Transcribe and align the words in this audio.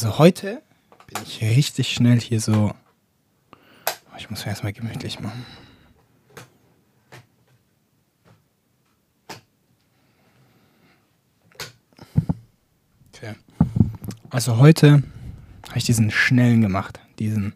Also 0.00 0.16
heute 0.20 0.62
bin 1.08 1.24
ich 1.24 1.40
richtig 1.42 1.92
schnell 1.92 2.20
hier 2.20 2.40
so. 2.40 2.72
Ich 4.16 4.30
muss 4.30 4.44
mir 4.44 4.50
erstmal 4.50 4.72
gemütlich 4.72 5.18
machen. 5.18 5.44
Okay. 13.12 13.34
Also 14.30 14.58
heute 14.58 15.02
habe 15.66 15.78
ich 15.78 15.84
diesen 15.84 16.12
schnellen 16.12 16.60
gemacht. 16.60 17.00
Diesen. 17.18 17.54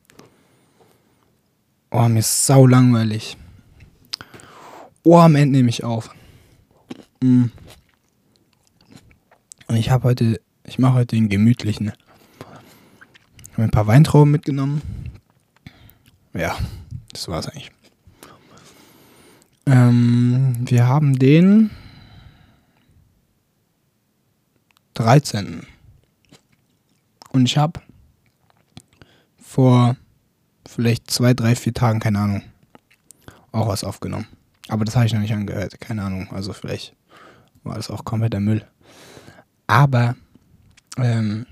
Oh, 1.92 2.08
mir 2.08 2.18
ist 2.18 2.44
sau 2.44 2.66
langweilig. 2.66 3.36
Oh, 5.04 5.20
am 5.20 5.36
Ende 5.36 5.58
nehme 5.58 5.68
ich 5.68 5.84
auf. 5.84 6.12
Mm. 7.22 7.44
Und 9.68 9.76
ich 9.76 9.90
habe 9.90 10.02
heute, 10.08 10.40
ich 10.64 10.80
mache 10.80 10.94
heute 10.94 11.14
den 11.14 11.28
gemütlichen. 11.28 11.92
Habe 13.62 13.68
ein 13.68 13.70
paar 13.70 13.86
Weintrauben 13.86 14.32
mitgenommen. 14.32 14.82
Ja, 16.34 16.58
das 17.12 17.28
war's 17.28 17.46
eigentlich. 17.46 17.70
Ähm, 19.66 20.56
wir 20.58 20.88
haben 20.88 21.16
den 21.16 21.70
13. 24.94 25.64
Und 27.30 27.46
ich 27.46 27.56
habe 27.56 27.80
vor 29.40 29.94
vielleicht 30.68 31.08
zwei, 31.08 31.32
drei, 31.32 31.54
vier 31.54 31.72
Tagen, 31.72 32.00
keine 32.00 32.18
Ahnung, 32.18 32.42
auch 33.52 33.68
was 33.68 33.84
aufgenommen. 33.84 34.26
Aber 34.66 34.84
das 34.84 34.96
habe 34.96 35.06
ich 35.06 35.12
noch 35.12 35.20
nicht 35.20 35.34
angehört, 35.34 35.80
keine 35.80 36.02
Ahnung. 36.02 36.32
Also 36.32 36.52
vielleicht 36.52 36.96
war 37.62 37.76
das 37.76 37.90
auch 37.90 38.04
komplett 38.04 38.32
der 38.32 38.40
Müll. 38.40 38.66
Aber 39.68 40.16
ähm, 40.96 41.46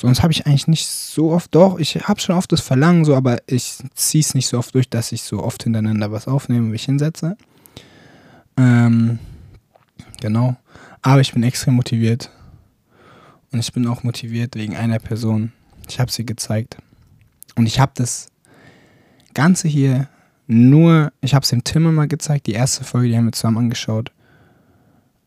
sonst 0.00 0.22
habe 0.22 0.32
ich 0.32 0.46
eigentlich 0.46 0.68
nicht 0.68 0.86
so 0.86 1.32
oft, 1.32 1.54
doch, 1.54 1.78
ich 1.78 1.96
habe 2.06 2.20
schon 2.20 2.36
oft 2.36 2.52
das 2.52 2.60
Verlangen 2.60 3.04
so, 3.04 3.16
aber 3.16 3.38
ich 3.46 3.78
ziehe 3.94 4.22
es 4.22 4.34
nicht 4.34 4.46
so 4.46 4.58
oft 4.58 4.74
durch, 4.74 4.88
dass 4.88 5.12
ich 5.12 5.22
so 5.22 5.42
oft 5.42 5.64
hintereinander 5.64 6.12
was 6.12 6.28
aufnehme 6.28 6.66
und 6.66 6.70
mich 6.70 6.84
hinsetze. 6.84 7.36
Ähm, 8.56 9.18
genau. 10.20 10.56
Aber 11.02 11.20
ich 11.20 11.32
bin 11.32 11.42
extrem 11.42 11.74
motiviert. 11.74 12.30
Und 13.50 13.60
ich 13.60 13.72
bin 13.72 13.86
auch 13.86 14.02
motiviert 14.02 14.56
wegen 14.56 14.76
einer 14.76 14.98
Person. 14.98 15.52
Ich 15.88 15.98
habe 15.98 16.12
sie 16.12 16.26
gezeigt. 16.26 16.76
Und 17.56 17.66
ich 17.66 17.80
habe 17.80 17.92
das 17.94 18.28
Ganze 19.34 19.68
hier 19.68 20.08
nur, 20.46 21.12
ich 21.20 21.34
habe 21.34 21.42
es 21.42 21.50
dem 21.50 21.64
Tim 21.64 21.92
mal 21.94 22.08
gezeigt, 22.08 22.46
die 22.46 22.52
erste 22.52 22.84
Folge, 22.84 23.08
die 23.08 23.16
haben 23.16 23.26
wir 23.26 23.32
zusammen 23.32 23.58
angeschaut, 23.58 24.12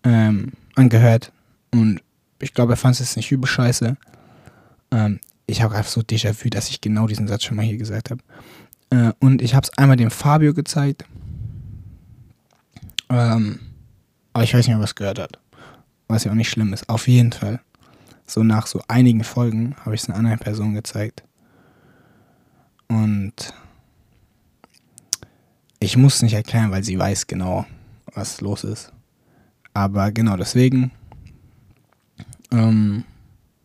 ähm, 0.04 0.54
angehört. 0.76 1.32
Und 1.72 2.02
ich 2.40 2.54
glaube, 2.54 2.74
er 2.74 2.78
fand 2.78 2.96
es 2.96 3.00
jetzt 3.00 3.18
nicht 3.18 3.32
übel 3.32 3.48
scheiße. 3.48 3.98
Ähm, 4.92 5.20
ich 5.48 5.62
habe 5.62 5.76
einfach 5.76 5.92
so 5.92 6.02
Déjà-vu, 6.02 6.50
dass 6.50 6.70
ich 6.70 6.82
genau 6.82 7.08
diesen 7.08 7.28
Satz 7.28 7.44
schon 7.44 7.58
mal 7.58 7.66
hier 7.66 7.78
gesagt 7.78 8.12
habe. 8.12 8.22
Äh, 8.90 9.14
und 9.20 9.42
ich 9.42 9.56
habe 9.56 9.66
es 9.66 9.78
einmal 9.78 9.98
dem 9.98 10.12
Fabio 10.12 10.54
gezeigt. 10.54 11.06
Ähm, 13.10 13.60
aber 14.34 14.44
ich 14.44 14.54
weiß 14.54 14.66
nicht, 14.66 14.76
ob 14.76 14.82
er 14.82 14.86
es 14.86 14.96
gehört 14.96 15.20
hat. 15.20 15.40
Was 16.08 16.24
ja 16.24 16.32
auch 16.32 16.36
nicht 16.36 16.50
schlimm 16.50 16.74
ist. 16.74 16.88
Auf 16.90 17.08
jeden 17.08 17.32
Fall. 17.32 17.60
So 18.26 18.44
nach 18.44 18.68
so 18.68 18.82
einigen 18.88 19.24
Folgen 19.24 19.76
habe 19.84 19.96
ich 19.96 20.02
es 20.02 20.10
einer 20.10 20.18
anderen 20.18 20.40
Person 20.40 20.74
gezeigt. 20.74 21.24
Und 22.88 23.54
ich 25.80 25.98
muss 25.98 26.22
nicht 26.22 26.34
erklären, 26.34 26.72
weil 26.72 26.84
sie 26.84 26.98
weiß 26.98 27.28
genau, 27.28 27.66
was 28.14 28.40
los 28.42 28.64
ist. 28.64 28.94
Aber 29.74 30.12
genau 30.12 30.38
deswegen 30.38 30.92
ähm, 32.52 33.04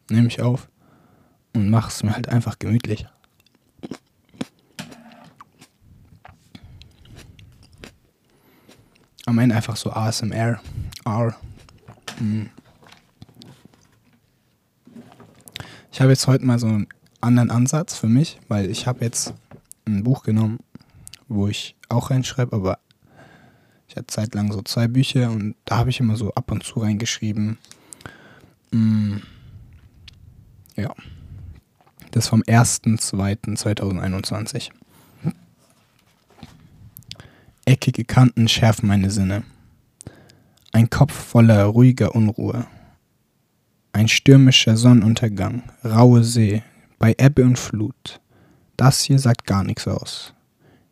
nehme 0.08 0.28
ich 0.28 0.40
auf 0.40 0.68
und 1.56 1.70
mache 1.70 1.88
es 1.88 2.02
mir 2.02 2.14
halt 2.14 2.28
einfach 2.28 2.58
gemütlich. 2.58 3.06
Am 9.26 9.38
Ende 9.38 9.56
einfach 9.56 9.76
so 9.76 9.90
ASMR. 9.90 10.60
R. 11.04 11.36
Mhm. 12.20 12.50
Ich 15.90 16.00
habe 16.00 16.10
jetzt 16.10 16.26
heute 16.26 16.44
mal 16.44 16.58
so 16.58 16.66
einen 16.66 16.86
anderen 17.20 17.50
Ansatz 17.50 17.96
für 17.96 18.06
mich, 18.06 18.38
weil 18.48 18.70
ich 18.70 18.86
habe 18.86 19.04
jetzt 19.04 19.34
ein 19.86 20.04
Buch 20.04 20.22
genommen 20.22 20.60
wo 21.28 21.48
ich 21.48 21.76
auch 21.88 22.10
reinschreibe, 22.10 22.54
aber 22.54 22.78
ich 23.88 23.96
hatte 23.96 24.06
zeitlang 24.06 24.52
so 24.52 24.62
zwei 24.62 24.88
Bücher 24.88 25.30
und 25.30 25.56
da 25.64 25.78
habe 25.78 25.90
ich 25.90 26.00
immer 26.00 26.16
so 26.16 26.32
ab 26.34 26.50
und 26.50 26.62
zu 26.62 26.80
reingeschrieben. 26.80 27.58
Mm, 28.70 29.16
ja. 30.76 30.94
Das 32.16 32.26
vom 32.28 32.42
1.2.2021. 32.44 34.70
Eckige 37.66 38.06
Kanten 38.06 38.48
schärfen 38.48 38.88
meine 38.88 39.10
Sinne. 39.10 39.42
Ein 40.72 40.88
Kopf 40.88 41.12
voller 41.12 41.64
ruhiger 41.64 42.14
Unruhe. 42.14 42.66
Ein 43.92 44.08
stürmischer 44.08 44.78
Sonnenuntergang, 44.78 45.64
raue 45.84 46.24
See, 46.24 46.62
bei 46.98 47.14
Ebbe 47.18 47.44
und 47.44 47.58
Flut. 47.58 48.22
Das 48.78 49.02
hier 49.02 49.18
sagt 49.18 49.44
gar 49.44 49.62
nichts 49.62 49.86
aus. 49.86 50.32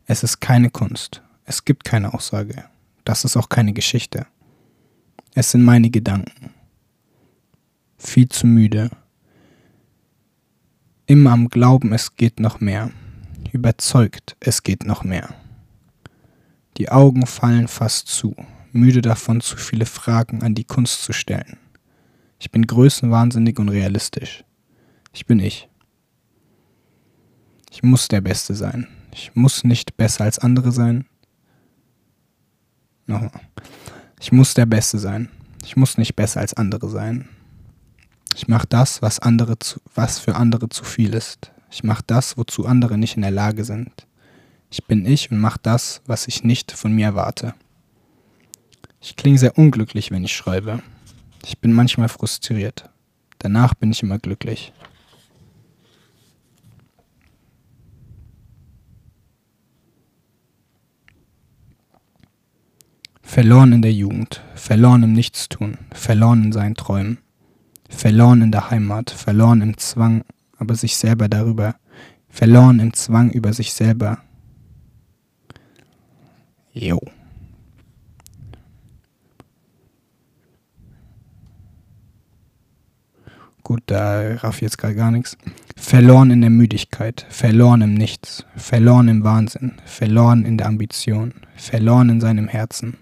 Es 0.05 0.25
ist 0.25 0.41
keine 0.41 0.69
Kunst. 0.69 1.23
Es 1.47 1.65
gibt 1.65 1.85
keine 1.85 2.13
Aussage. 2.13 2.65
Das 3.05 3.25
ist 3.25 3.39
auch 3.39 3.49
keine 3.49 3.73
Geschichte. 3.73 4.27
Es 5.35 5.53
sind 5.53 5.63
meine 5.63 5.89
Gedanken. 5.89 6.51
Viel 7.97 8.29
zu 8.29 8.47
müde. 8.47 8.91
Immer 11.07 11.33
am 11.33 11.49
Glauben, 11.49 11.93
es 11.93 12.17
geht 12.17 12.41
noch 12.41 12.61
mehr. 12.61 12.91
Überzeugt, 13.53 14.37
es 14.41 14.63
geht 14.63 14.87
noch 14.87 15.05
mehr. 15.05 15.35
Die 16.79 16.89
Augen 16.89 17.27
fallen 17.27 17.69
fast 17.69 18.09
zu, 18.09 18.35
müde 18.73 19.03
davon, 19.03 19.43
zu 19.43 19.59
viele 19.59 19.85
Fragen 19.85 20.43
an 20.43 20.55
die 20.55 20.65
Kunst 20.65 21.03
zu 21.03 21.13
stellen. 21.13 21.59
Ich 22.39 22.51
bin 22.51 22.67
größenwahnsinnig 22.67 23.59
und 23.59 23.69
realistisch. 23.69 24.45
Ich 25.13 25.27
bin 25.27 25.41
ich. 25.41 25.69
Ich 27.71 27.83
muss 27.83 28.09
der 28.09 28.23
Beste 28.23 28.55
sein. 28.55 28.89
Ich 29.13 29.35
muss 29.35 29.63
nicht 29.63 29.99
besser 29.99 30.25
als 30.25 30.39
andere 30.39 30.73
sein. 30.73 31.05
Nochmal. 33.07 33.43
Ich 34.21 34.33
muss 34.33 34.55
der 34.55 34.67
Beste 34.67 34.99
sein. 34.99 35.29
Ich 35.65 35.77
muss 35.77 35.99
nicht 35.99 36.17
besser 36.17 36.41
als 36.41 36.55
andere 36.55 36.89
sein. 36.89 37.29
Ich 38.35 38.49
mache 38.49 38.67
das, 38.69 39.01
was, 39.01 39.21
andere 39.21 39.59
zu, 39.61 39.81
was 39.95 40.19
für 40.19 40.35
andere 40.35 40.69
zu 40.69 40.85
viel 40.85 41.15
ist. 41.15 41.53
Ich 41.71 41.85
mache 41.85 42.03
das, 42.07 42.37
wozu 42.37 42.67
andere 42.67 42.99
nicht 42.99 43.17
in 43.17 43.23
der 43.23 43.31
Lage 43.31 43.65
sind. 43.65 44.07
Ich 44.71 44.85
bin 44.85 45.07
ich 45.07 45.31
und 45.31 45.39
mache 45.39 45.61
das, 45.63 46.03
was 46.07 46.27
ich 46.27 46.43
nicht 46.43 46.73
von 46.73 46.93
mir 46.93 47.07
erwarte. 47.07 47.55
Ich 49.01 49.15
klinge 49.15 49.39
sehr 49.39 49.57
unglücklich, 49.57 50.11
wenn 50.11 50.25
ich 50.25 50.35
schreibe. 50.35 50.83
Ich 51.45 51.59
bin 51.59 51.73
manchmal 51.73 52.09
frustriert. 52.09 52.91
Danach 53.39 53.75
bin 53.75 53.93
ich 53.93 54.03
immer 54.03 54.19
glücklich. 54.19 54.73
Verloren 63.23 63.73
in 63.73 63.83
der 63.83 63.93
Jugend, 63.93 64.43
verloren 64.55 65.03
im 65.03 65.13
Nichtstun, 65.13 65.79
verloren 65.93 66.45
in 66.45 66.53
seinen 66.53 66.75
Träumen, 66.77 67.19
verloren 67.95 68.43
in 68.43 68.53
der 68.53 68.71
Heimat, 68.71 69.11
verloren 69.11 69.63
im 69.63 69.79
Zwang, 69.79 70.25
aber 70.59 70.75
sich 70.75 70.97
selber 70.97 71.29
darüber, 71.29 71.77
verloren 72.29 72.81
im 72.81 72.93
Zwang 72.93 73.31
über 73.31 73.53
sich 73.53 73.73
selber. 73.73 74.19
Jo. 76.73 77.01
Gut, 83.63 83.83
da 83.87 84.35
raff 84.37 84.61
jetzt 84.61 84.77
gerade 84.77 84.95
gar 84.95 85.11
nichts. 85.11 85.39
Verloren 85.77 86.31
in 86.31 86.43
der 86.43 86.51
Müdigkeit, 86.51 87.25
verloren 87.31 87.81
im 87.81 87.95
Nichts, 87.95 88.45
verloren 88.57 89.09
im 89.09 89.25
Wahnsinn, 89.25 89.73
verloren 89.87 90.45
in 90.45 90.59
der 90.59 90.67
Ambition, 90.67 91.33
verloren 91.57 92.11
in 92.11 92.21
seinem 92.21 92.49
Herzen. 92.49 92.99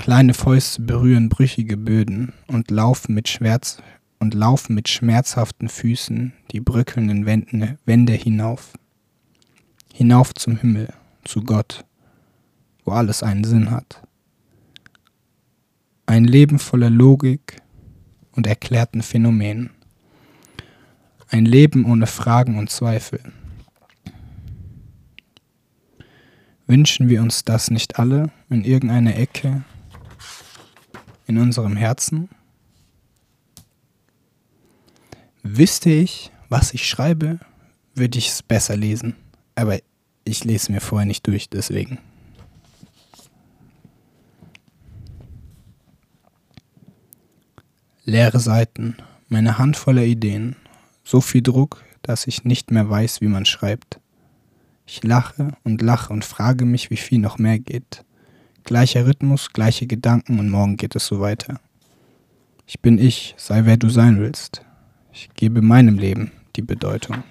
Kleine 0.00 0.32
Fäuste 0.32 0.80
berühren 0.80 1.28
brüchige 1.28 1.76
Böden 1.76 2.32
und 2.46 2.70
laufen 2.70 3.14
mit 3.14 3.28
Schmerz 3.28 3.82
und 4.18 4.32
laufen 4.32 4.74
mit 4.74 4.88
schmerzhaften 4.88 5.68
Füßen 5.68 6.32
die 6.52 6.60
bröckelnden 6.60 7.26
Wände, 7.26 7.78
Wände 7.84 8.14
hinauf. 8.14 8.72
Hinauf 9.92 10.32
zum 10.32 10.56
Himmel, 10.56 10.88
zu 11.24 11.42
Gott, 11.42 11.84
wo 12.86 12.92
alles 12.92 13.22
einen 13.22 13.44
Sinn 13.44 13.70
hat. 13.70 14.02
Ein 16.06 16.24
Leben 16.24 16.58
voller 16.58 16.88
Logik 16.88 17.60
und 18.32 18.46
erklärten 18.46 19.02
Phänomenen. 19.02 19.68
Ein 21.28 21.44
Leben 21.44 21.84
ohne 21.84 22.06
Fragen 22.06 22.56
und 22.56 22.70
Zweifel. 22.70 23.20
Wünschen 26.66 27.10
wir 27.10 27.20
uns 27.20 27.44
das 27.44 27.70
nicht 27.70 27.98
alle 27.98 28.30
in 28.48 28.64
irgendeiner 28.64 29.14
Ecke 29.16 29.62
in 31.30 31.38
unserem 31.38 31.76
Herzen. 31.76 32.28
Wüsste 35.44 35.90
ich, 35.90 36.32
was 36.48 36.74
ich 36.74 36.88
schreibe, 36.88 37.38
würde 37.94 38.18
ich 38.18 38.28
es 38.28 38.42
besser 38.42 38.76
lesen. 38.76 39.14
Aber 39.54 39.78
ich 40.24 40.44
lese 40.44 40.72
mir 40.72 40.80
vorher 40.80 41.06
nicht 41.06 41.26
durch, 41.28 41.48
deswegen. 41.48 41.98
Leere 48.04 48.40
Seiten, 48.40 48.96
meine 49.28 49.56
Hand 49.56 49.76
voller 49.76 50.02
Ideen, 50.02 50.56
so 51.04 51.20
viel 51.20 51.42
Druck, 51.42 51.84
dass 52.02 52.26
ich 52.26 52.42
nicht 52.42 52.72
mehr 52.72 52.90
weiß, 52.90 53.20
wie 53.20 53.28
man 53.28 53.46
schreibt. 53.46 54.00
Ich 54.84 55.04
lache 55.04 55.52
und 55.62 55.80
lache 55.80 56.12
und 56.12 56.24
frage 56.24 56.64
mich, 56.64 56.90
wie 56.90 56.96
viel 56.96 57.20
noch 57.20 57.38
mehr 57.38 57.60
geht. 57.60 58.04
Gleicher 58.64 59.06
Rhythmus, 59.06 59.52
gleiche 59.52 59.86
Gedanken 59.86 60.38
und 60.38 60.50
morgen 60.50 60.76
geht 60.76 60.94
es 60.94 61.06
so 61.06 61.20
weiter. 61.20 61.60
Ich 62.66 62.80
bin 62.80 62.98
ich, 62.98 63.34
sei 63.36 63.64
wer 63.64 63.76
du 63.76 63.88
sein 63.88 64.20
willst. 64.20 64.62
Ich 65.12 65.28
gebe 65.34 65.60
meinem 65.60 65.98
Leben 65.98 66.30
die 66.56 66.62
Bedeutung. 66.62 67.24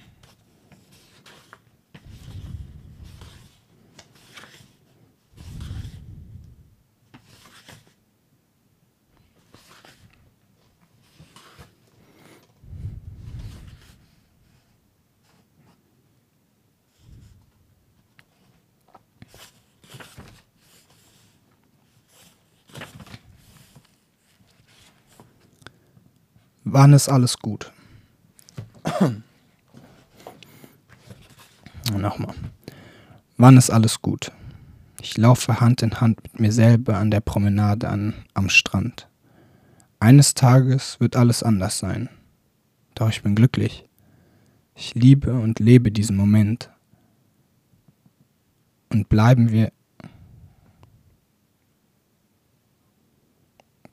Wann 26.72 26.94
ist 26.94 27.10
alles 27.10 27.40
gut? 27.40 27.72
Nochmal. 31.98 32.36
Wann 33.38 33.58
ist 33.58 33.72
alles 33.72 34.04
gut? 34.04 34.32
Ich 35.02 35.18
laufe 35.18 35.60
Hand 35.62 35.82
in 35.82 36.00
Hand 36.00 36.22
mit 36.22 36.40
mir 36.40 36.52
selber 36.52 36.98
an 36.98 37.10
der 37.10 37.22
Promenade 37.22 37.90
an, 37.90 38.14
am 38.36 38.50
Strand. 38.50 39.08
Eines 40.00 40.36
Tages 40.36 41.00
wird 41.00 41.16
alles 41.16 41.42
anders 41.42 41.80
sein. 41.80 42.08
Doch 42.94 43.10
ich 43.10 43.24
bin 43.24 43.34
glücklich. 43.34 43.90
Ich 44.76 44.94
liebe 44.94 45.34
und 45.34 45.60
lebe 45.60 45.92
diesen 45.92 46.16
Moment. 46.18 46.70
Und 48.90 49.10
bleiben 49.10 49.52
wir. 49.52 49.72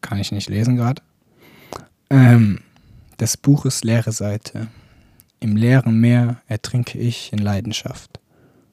Kann 0.03 0.19
ich 0.19 0.31
nicht 0.31 0.51
lesen 0.51 0.77
gerade? 0.77 1.03
Ähm, 2.11 2.61
des 3.21 3.37
Buches 3.37 3.85
leere 3.85 4.13
Seite. 4.13 4.69
Im 5.41 5.57
leeren 5.57 6.01
Meer 6.01 6.43
ertrinke 6.47 6.99
ich 6.99 7.33
in 7.33 7.39
Leidenschaft. 7.39 8.21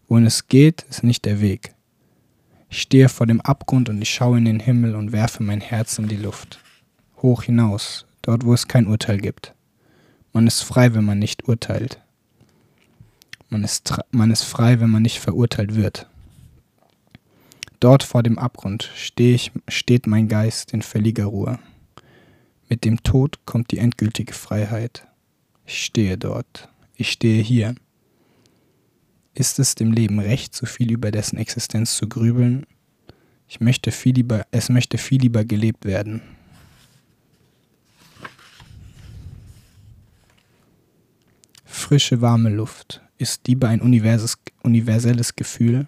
Wohin 0.07 0.25
es 0.25 0.47
geht, 0.47 0.83
ist 0.89 1.03
nicht 1.03 1.25
der 1.25 1.41
Weg. 1.41 1.75
Ich 2.69 2.81
stehe 2.81 3.09
vor 3.09 3.27
dem 3.27 3.41
Abgrund 3.41 3.89
und 3.89 4.01
ich 4.01 4.09
schaue 4.09 4.37
in 4.37 4.45
den 4.45 4.59
Himmel 4.59 4.95
und 4.95 5.11
werfe 5.11 5.43
mein 5.43 5.61
Herz 5.61 5.97
in 5.99 6.07
die 6.07 6.17
Luft. 6.17 6.59
Hoch 7.21 7.43
hinaus, 7.43 8.05
dort 8.21 8.45
wo 8.45 8.53
es 8.53 8.67
kein 8.67 8.87
Urteil 8.87 9.19
gibt. 9.19 9.53
Man 10.33 10.47
ist 10.47 10.61
frei, 10.61 10.93
wenn 10.93 11.05
man 11.05 11.19
nicht 11.19 11.47
urteilt. 11.47 12.01
Man 13.49 13.63
ist, 13.63 13.93
man 14.11 14.31
ist 14.31 14.43
frei, 14.43 14.79
wenn 14.79 14.89
man 14.89 15.03
nicht 15.03 15.19
verurteilt 15.19 15.75
wird. 15.75 16.07
Dort 17.79 18.01
vor 18.01 18.23
dem 18.23 18.39
Abgrund 18.39 18.89
steh 18.95 19.35
ich, 19.35 19.51
steht 19.67 20.07
mein 20.07 20.27
Geist 20.27 20.73
in 20.73 20.81
völliger 20.81 21.25
Ruhe. 21.25 21.59
Mit 22.73 22.85
dem 22.85 23.03
Tod 23.03 23.45
kommt 23.45 23.69
die 23.69 23.77
endgültige 23.77 24.33
Freiheit. 24.33 25.07
Ich 25.63 25.85
stehe 25.85 26.17
dort. 26.17 26.69
Ich 26.95 27.11
stehe 27.11 27.39
hier. 27.39 27.75
Ist 29.35 29.59
es 29.59 29.75
dem 29.75 29.91
Leben 29.91 30.19
recht, 30.19 30.55
so 30.55 30.65
viel 30.65 30.91
über 30.91 31.11
dessen 31.11 31.37
Existenz 31.37 31.95
zu 31.95 32.09
grübeln? 32.09 32.65
Ich 33.47 33.59
möchte 33.59 33.91
viel 33.91 34.15
lieber, 34.15 34.47
es 34.49 34.69
möchte 34.69 34.97
viel 34.97 35.21
lieber 35.21 35.45
gelebt 35.45 35.85
werden. 35.85 36.23
Frische, 41.63 42.21
warme 42.21 42.49
Luft. 42.49 43.03
Ist 43.19 43.47
Liebe 43.47 43.67
ein 43.67 43.81
universelles 43.81 45.35
Gefühl? 45.35 45.85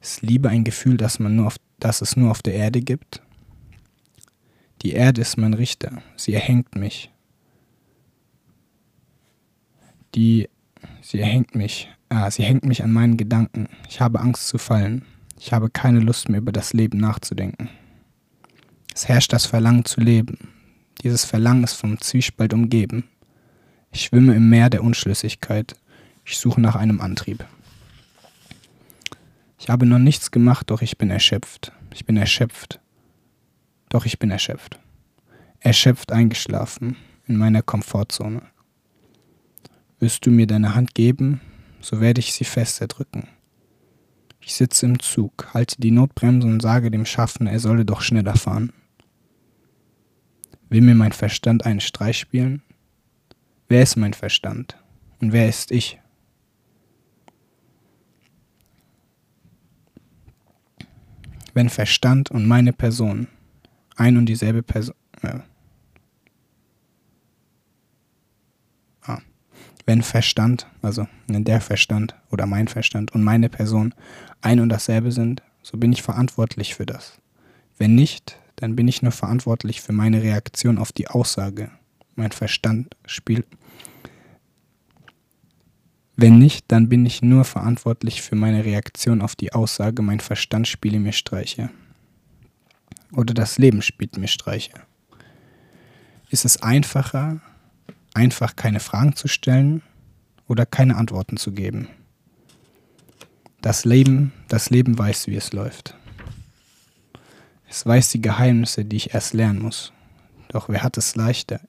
Ist 0.00 0.22
Liebe 0.22 0.48
ein 0.48 0.64
Gefühl, 0.64 0.96
das, 0.96 1.18
man 1.18 1.36
nur 1.36 1.48
auf, 1.48 1.56
das 1.78 2.00
es 2.00 2.16
nur 2.16 2.30
auf 2.30 2.40
der 2.40 2.54
Erde 2.54 2.80
gibt? 2.80 3.20
Die 4.82 4.92
Erde 4.92 5.20
ist 5.20 5.36
mein 5.36 5.54
Richter, 5.54 6.02
sie 6.16 6.34
erhängt 6.34 6.76
mich. 6.76 7.10
Die, 10.14 10.48
sie 11.02 11.20
erhängt 11.20 11.54
mich, 11.54 11.88
ah, 12.08 12.30
sie 12.30 12.44
hängt 12.44 12.64
mich 12.64 12.82
an 12.82 12.92
meinen 12.92 13.16
Gedanken. 13.16 13.68
Ich 13.88 14.00
habe 14.00 14.20
Angst 14.20 14.48
zu 14.48 14.58
fallen. 14.58 15.04
Ich 15.40 15.52
habe 15.52 15.70
keine 15.70 16.00
Lust 16.00 16.28
mehr 16.28 16.40
über 16.40 16.52
das 16.52 16.72
Leben 16.72 16.98
nachzudenken. 16.98 17.68
Es 18.94 19.08
herrscht 19.08 19.32
das 19.32 19.46
Verlangen 19.46 19.84
zu 19.84 20.00
leben. 20.00 20.38
Dieses 21.02 21.24
Verlangen 21.24 21.64
ist 21.64 21.74
vom 21.74 22.00
Zwiespalt 22.00 22.52
umgeben. 22.52 23.04
Ich 23.92 24.02
schwimme 24.02 24.34
im 24.34 24.48
Meer 24.48 24.70
der 24.70 24.82
Unschlüssigkeit. 24.82 25.76
Ich 26.24 26.38
suche 26.38 26.60
nach 26.60 26.74
einem 26.74 27.00
Antrieb. 27.00 27.44
Ich 29.58 29.68
habe 29.70 29.86
noch 29.86 29.98
nichts 29.98 30.30
gemacht, 30.30 30.70
doch 30.70 30.82
ich 30.82 30.98
bin 30.98 31.10
erschöpft. 31.10 31.72
Ich 31.94 32.04
bin 32.04 32.16
erschöpft. 32.16 32.80
Doch 33.88 34.04
ich 34.04 34.18
bin 34.18 34.30
erschöpft. 34.30 34.78
Erschöpft 35.60 36.12
eingeschlafen 36.12 36.96
in 37.26 37.36
meiner 37.36 37.62
Komfortzone. 37.62 38.42
Wirst 39.98 40.24
du 40.26 40.30
mir 40.30 40.46
deine 40.46 40.74
Hand 40.74 40.94
geben, 40.94 41.40
so 41.80 42.00
werde 42.00 42.20
ich 42.20 42.32
sie 42.32 42.44
fester 42.44 42.86
drücken. 42.86 43.28
Ich 44.40 44.54
sitze 44.54 44.86
im 44.86 45.00
Zug, 45.00 45.52
halte 45.52 45.76
die 45.80 45.90
Notbremse 45.90 46.46
und 46.46 46.62
sage 46.62 46.90
dem 46.90 47.04
Schaffner, 47.04 47.50
er 47.50 47.60
solle 47.60 47.84
doch 47.84 48.00
schneller 48.00 48.36
fahren. 48.36 48.72
Will 50.70 50.80
mir 50.80 50.94
mein 50.94 51.12
Verstand 51.12 51.66
einen 51.66 51.80
Streich 51.80 52.18
spielen? 52.18 52.62
Wer 53.68 53.82
ist 53.82 53.96
mein 53.96 54.14
Verstand? 54.14 54.76
Und 55.20 55.32
wer 55.32 55.48
ist 55.48 55.72
ich? 55.72 55.98
Wenn 61.54 61.68
Verstand 61.68 62.30
und 62.30 62.46
meine 62.46 62.72
Person 62.72 63.26
ein 63.98 64.16
und 64.16 64.26
dieselbe 64.26 64.62
Person. 64.62 64.94
Ah. 69.02 69.18
Wenn 69.86 70.02
Verstand, 70.02 70.66
also 70.82 71.06
der 71.28 71.60
Verstand 71.60 72.14
oder 72.30 72.46
mein 72.46 72.68
Verstand 72.68 73.12
und 73.12 73.22
meine 73.22 73.48
Person 73.48 73.94
ein 74.40 74.60
und 74.60 74.68
dasselbe 74.68 75.12
sind, 75.12 75.42
so 75.62 75.76
bin 75.76 75.92
ich 75.92 76.02
verantwortlich 76.02 76.74
für 76.74 76.86
das. 76.86 77.20
Wenn 77.76 77.94
nicht, 77.94 78.38
dann 78.56 78.76
bin 78.76 78.88
ich 78.88 79.02
nur 79.02 79.12
verantwortlich 79.12 79.80
für 79.80 79.92
meine 79.92 80.22
Reaktion 80.22 80.78
auf 80.78 80.92
die 80.92 81.08
Aussage. 81.08 81.70
Mein 82.14 82.32
Verstand 82.32 82.96
spielt. 83.06 83.46
Wenn 86.16 86.38
nicht, 86.38 86.64
dann 86.68 86.88
bin 86.88 87.06
ich 87.06 87.22
nur 87.22 87.44
verantwortlich 87.44 88.22
für 88.22 88.34
meine 88.34 88.64
Reaktion 88.64 89.22
auf 89.22 89.36
die 89.36 89.52
Aussage, 89.52 90.02
mein 90.02 90.18
Verstand 90.18 90.66
spiele 90.66 90.98
mir 90.98 91.12
Streiche 91.12 91.70
oder 93.12 93.34
das 93.34 93.58
Leben 93.58 93.82
spielt 93.82 94.16
mir 94.16 94.28
Streiche? 94.28 94.74
Ist 96.30 96.44
es 96.44 96.62
einfacher, 96.62 97.40
einfach 98.14 98.56
keine 98.56 98.80
Fragen 98.80 99.16
zu 99.16 99.28
stellen 99.28 99.82
oder 100.46 100.66
keine 100.66 100.96
Antworten 100.96 101.36
zu 101.36 101.52
geben? 101.52 101.88
Das 103.62 103.84
Leben, 103.84 104.32
das 104.48 104.70
Leben 104.70 104.98
weiß, 104.98 105.26
wie 105.26 105.36
es 105.36 105.52
läuft. 105.52 105.94
Es 107.68 107.84
weiß 107.84 108.10
die 108.10 108.22
Geheimnisse, 108.22 108.84
die 108.84 108.96
ich 108.96 109.14
erst 109.14 109.34
lernen 109.34 109.60
muss. 109.60 109.92
Doch 110.48 110.68
wer 110.68 110.82
hat 110.82 110.96
es 110.96 111.16
leichter? 111.16 111.60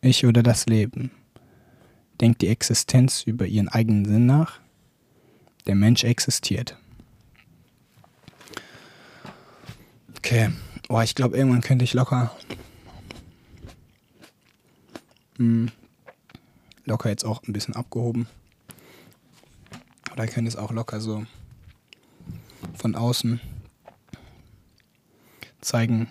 Ich 0.00 0.24
oder 0.24 0.42
das 0.42 0.66
Leben? 0.66 1.10
Denkt 2.20 2.42
die 2.42 2.48
Existenz 2.48 3.22
über 3.22 3.46
ihren 3.46 3.68
eigenen 3.68 4.04
Sinn 4.04 4.26
nach? 4.26 4.60
Der 5.66 5.74
Mensch 5.74 6.04
existiert. 6.04 6.76
Okay. 10.18 10.50
Boah, 10.88 11.02
ich 11.02 11.14
glaube, 11.14 11.36
irgendwann 11.36 11.62
könnte 11.62 11.84
ich 11.84 11.94
locker. 11.94 12.34
Mh, 15.38 15.68
hm, 15.68 15.72
locker 16.84 17.08
jetzt 17.08 17.24
auch 17.24 17.42
ein 17.42 17.52
bisschen 17.52 17.74
abgehoben. 17.74 18.28
Oder 20.12 20.26
könnte 20.26 20.48
es 20.48 20.56
auch 20.56 20.70
locker 20.70 21.00
so 21.00 21.26
von 22.74 22.94
außen 22.94 23.40
zeigen. 25.60 26.08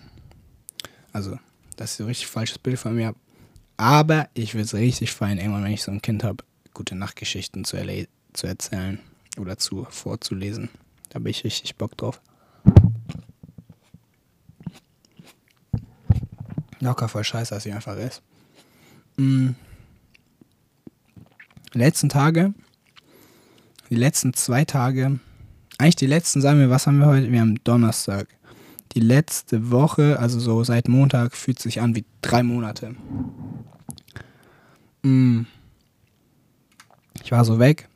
Also, 1.12 1.38
das 1.76 1.92
ist 1.92 2.00
ein 2.00 2.06
richtig 2.06 2.26
falsches 2.26 2.58
Bild 2.58 2.78
von 2.78 2.94
mir. 2.94 3.14
Aber 3.78 4.28
ich 4.34 4.54
würde 4.54 4.64
es 4.64 4.74
richtig 4.74 5.12
feiern, 5.12 5.38
irgendwann, 5.38 5.64
wenn 5.64 5.72
ich 5.72 5.82
so 5.82 5.90
ein 5.90 6.02
Kind 6.02 6.22
habe, 6.24 6.44
gute 6.74 6.94
Nachtgeschichten 6.94 7.64
zu, 7.64 7.76
zu 8.32 8.46
erzählen 8.46 9.00
oder 9.38 9.58
zu 9.58 9.86
vorzulesen. 9.90 10.68
Da 11.08 11.18
bin 11.18 11.30
ich 11.30 11.44
richtig 11.44 11.76
Bock 11.76 11.96
drauf. 11.96 12.20
Locker 16.86 17.08
voll 17.08 17.24
scheiße, 17.24 17.54
dass 17.54 17.64
sie 17.64 17.72
einfach 17.72 17.96
ist. 17.96 18.22
Mm. 19.16 19.50
Letzten 21.72 22.08
Tage, 22.08 22.54
die 23.90 23.96
letzten 23.96 24.32
zwei 24.32 24.64
Tage, 24.64 25.20
eigentlich 25.78 25.96
die 25.96 26.06
letzten, 26.06 26.40
sagen 26.40 26.58
wir, 26.58 26.70
was 26.70 26.86
haben 26.86 26.98
wir 26.98 27.06
heute? 27.06 27.30
Wir 27.30 27.40
haben 27.40 27.62
Donnerstag. 27.64 28.28
Die 28.92 29.00
letzte 29.00 29.70
Woche, 29.70 30.18
also 30.18 30.40
so 30.40 30.64
seit 30.64 30.88
Montag, 30.88 31.36
fühlt 31.36 31.58
sich 31.58 31.82
an 31.82 31.94
wie 31.94 32.06
drei 32.22 32.42
Monate. 32.42 32.94
Mm. 35.02 35.42
Ich 37.22 37.32
war 37.32 37.44
so 37.44 37.58
weg, 37.58 37.88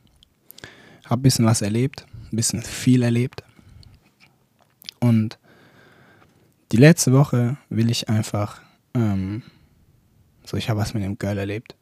hab 1.05 1.19
ein 1.19 1.21
bisschen 1.23 1.45
was 1.45 1.61
erlebt, 1.61 2.05
ein 2.31 2.35
bisschen 2.35 2.61
viel 2.61 3.01
erlebt. 3.01 3.43
Und 4.99 5.39
die 6.71 6.77
letzte 6.77 7.13
Woche 7.13 7.57
will 7.69 7.89
ich 7.89 8.09
einfach, 8.09 8.60
ähm, 8.93 9.43
so 10.45 10.57
ich 10.57 10.69
habe 10.69 10.79
was 10.79 10.93
mit 10.93 11.03
dem 11.03 11.17
Girl 11.17 11.37
erlebt. 11.37 11.75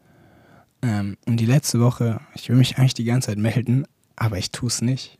Ähm, 0.81 1.17
und 1.25 1.37
die 1.37 1.45
letzte 1.45 1.79
Woche, 1.79 2.21
ich 2.35 2.49
will 2.49 2.55
mich 2.55 2.77
eigentlich 2.77 2.93
die 2.93 3.03
ganze 3.03 3.27
Zeit 3.27 3.37
melden, 3.37 3.85
aber 4.15 4.37
ich 4.37 4.51
tue 4.51 4.67
es 4.67 4.81
nicht, 4.81 5.17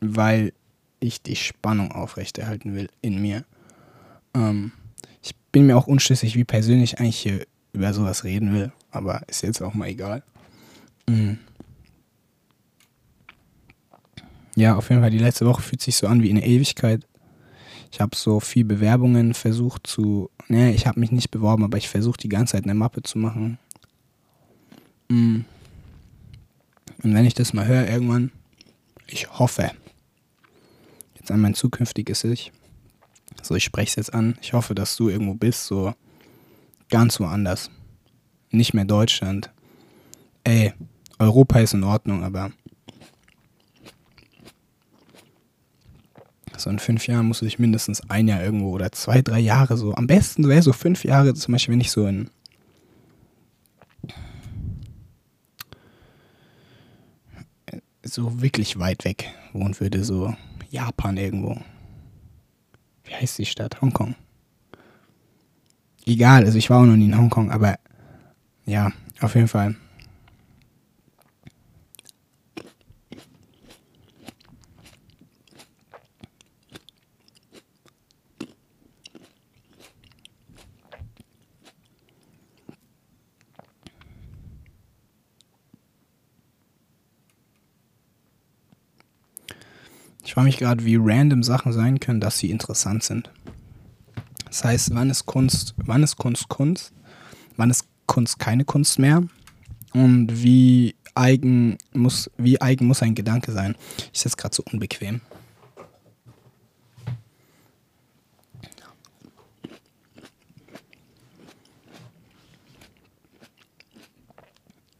weil 0.00 0.52
ich 1.00 1.22
die 1.22 1.36
Spannung 1.36 1.92
aufrechterhalten 1.92 2.74
will 2.74 2.88
in 3.00 3.20
mir. 3.22 3.44
Ähm, 4.34 4.72
ich 5.22 5.34
bin 5.52 5.66
mir 5.66 5.76
auch 5.76 5.86
unschlüssig, 5.86 6.34
wie 6.34 6.44
persönlich 6.44 6.98
eigentlich 6.98 7.18
hier 7.18 7.46
über 7.72 7.92
sowas 7.92 8.24
reden 8.24 8.52
will, 8.52 8.72
aber 8.90 9.22
ist 9.28 9.42
jetzt 9.42 9.62
auch 9.62 9.74
mal 9.74 9.88
egal. 9.88 10.22
Mhm. 11.08 11.38
Ja, 14.56 14.74
auf 14.74 14.90
jeden 14.90 15.00
Fall, 15.00 15.10
die 15.10 15.18
letzte 15.18 15.46
Woche 15.46 15.62
fühlt 15.62 15.80
sich 15.80 15.96
so 15.96 16.08
an 16.08 16.22
wie 16.22 16.30
eine 16.30 16.44
Ewigkeit. 16.44 17.06
Ich 17.90 18.00
habe 18.00 18.14
so 18.14 18.40
viel 18.40 18.64
Bewerbungen 18.64 19.34
versucht 19.34 19.86
zu. 19.86 20.30
Ne, 20.48 20.72
ich 20.74 20.86
habe 20.86 21.00
mich 21.00 21.10
nicht 21.10 21.30
beworben, 21.30 21.64
aber 21.64 21.78
ich 21.78 21.88
versuche 21.88 22.18
die 22.18 22.28
ganze 22.28 22.52
Zeit 22.52 22.64
eine 22.64 22.74
Mappe 22.74 23.02
zu 23.02 23.18
machen. 23.18 23.58
Mm. 25.08 25.40
Und 27.02 27.14
wenn 27.14 27.24
ich 27.24 27.34
das 27.34 27.52
mal 27.52 27.66
höre, 27.66 27.88
irgendwann, 27.88 28.32
ich 29.06 29.30
hoffe, 29.38 29.70
jetzt 31.14 31.30
an 31.30 31.40
mein 31.40 31.54
zukünftiges 31.54 32.24
Ich, 32.24 32.52
so 33.42 33.54
ich 33.54 33.64
spreche 33.64 33.90
es 33.90 33.96
jetzt 33.96 34.14
an, 34.14 34.36
ich 34.42 34.52
hoffe, 34.52 34.74
dass 34.74 34.96
du 34.96 35.08
irgendwo 35.08 35.34
bist, 35.34 35.66
so 35.66 35.94
ganz 36.90 37.20
woanders. 37.20 37.70
Nicht 38.50 38.74
mehr 38.74 38.84
Deutschland. 38.84 39.50
Ey, 40.44 40.72
Europa 41.18 41.60
ist 41.60 41.74
in 41.74 41.84
Ordnung, 41.84 42.24
aber 42.24 42.50
So 46.58 46.70
in 46.70 46.78
fünf 46.78 47.06
Jahren 47.06 47.26
musst 47.26 47.40
du 47.40 47.44
dich 47.44 47.58
mindestens 47.58 48.02
ein 48.10 48.28
Jahr 48.28 48.42
irgendwo 48.42 48.70
oder 48.70 48.92
zwei, 48.92 49.22
drei 49.22 49.38
Jahre 49.38 49.76
so. 49.76 49.94
Am 49.94 50.06
besten 50.06 50.48
wäre 50.48 50.62
so 50.62 50.72
fünf 50.72 51.04
Jahre, 51.04 51.34
zum 51.34 51.52
Beispiel, 51.52 51.72
wenn 51.72 51.80
ich 51.80 51.90
so 51.90 52.06
in. 52.06 52.30
so 58.04 58.40
wirklich 58.40 58.78
weit 58.78 59.04
weg 59.04 59.30
wohnen 59.52 59.78
würde, 59.78 60.04
so 60.04 60.34
Japan 60.70 61.16
irgendwo. 61.16 61.60
Wie 63.04 63.14
heißt 63.14 63.38
die 63.38 63.46
Stadt? 63.46 63.80
Hongkong. 63.80 64.14
Egal, 66.04 66.44
also 66.44 66.56
ich 66.56 66.70
war 66.70 66.80
auch 66.80 66.86
noch 66.86 66.96
nie 66.96 67.06
in 67.06 67.18
Hongkong, 67.18 67.50
aber 67.50 67.78
ja, 68.64 68.92
auf 69.20 69.34
jeden 69.34 69.48
Fall. 69.48 69.76
Frage 90.38 90.46
mich 90.46 90.58
gerade, 90.58 90.84
wie 90.84 90.94
random 90.94 91.42
Sachen 91.42 91.72
sein 91.72 91.98
können, 91.98 92.20
dass 92.20 92.38
sie 92.38 92.52
interessant 92.52 93.02
sind. 93.02 93.28
Das 94.44 94.62
heißt, 94.62 94.94
wann 94.94 95.10
ist 95.10 95.26
Kunst, 95.26 95.74
wann 95.78 96.04
ist 96.04 96.16
Kunst 96.16 96.48
Kunst? 96.48 96.92
Wann 97.56 97.70
ist 97.70 97.88
Kunst 98.06 98.38
keine 98.38 98.64
Kunst 98.64 99.00
mehr? 99.00 99.24
Und 99.94 100.40
wie 100.40 100.94
eigen 101.16 101.76
muss, 101.92 102.30
wie 102.38 102.60
eigen 102.60 102.86
muss 102.86 103.02
ein 103.02 103.16
Gedanke 103.16 103.50
sein? 103.50 103.74
Ich 104.12 104.22
jetzt 104.22 104.38
gerade 104.38 104.54
so 104.54 104.62
unbequem. 104.70 105.22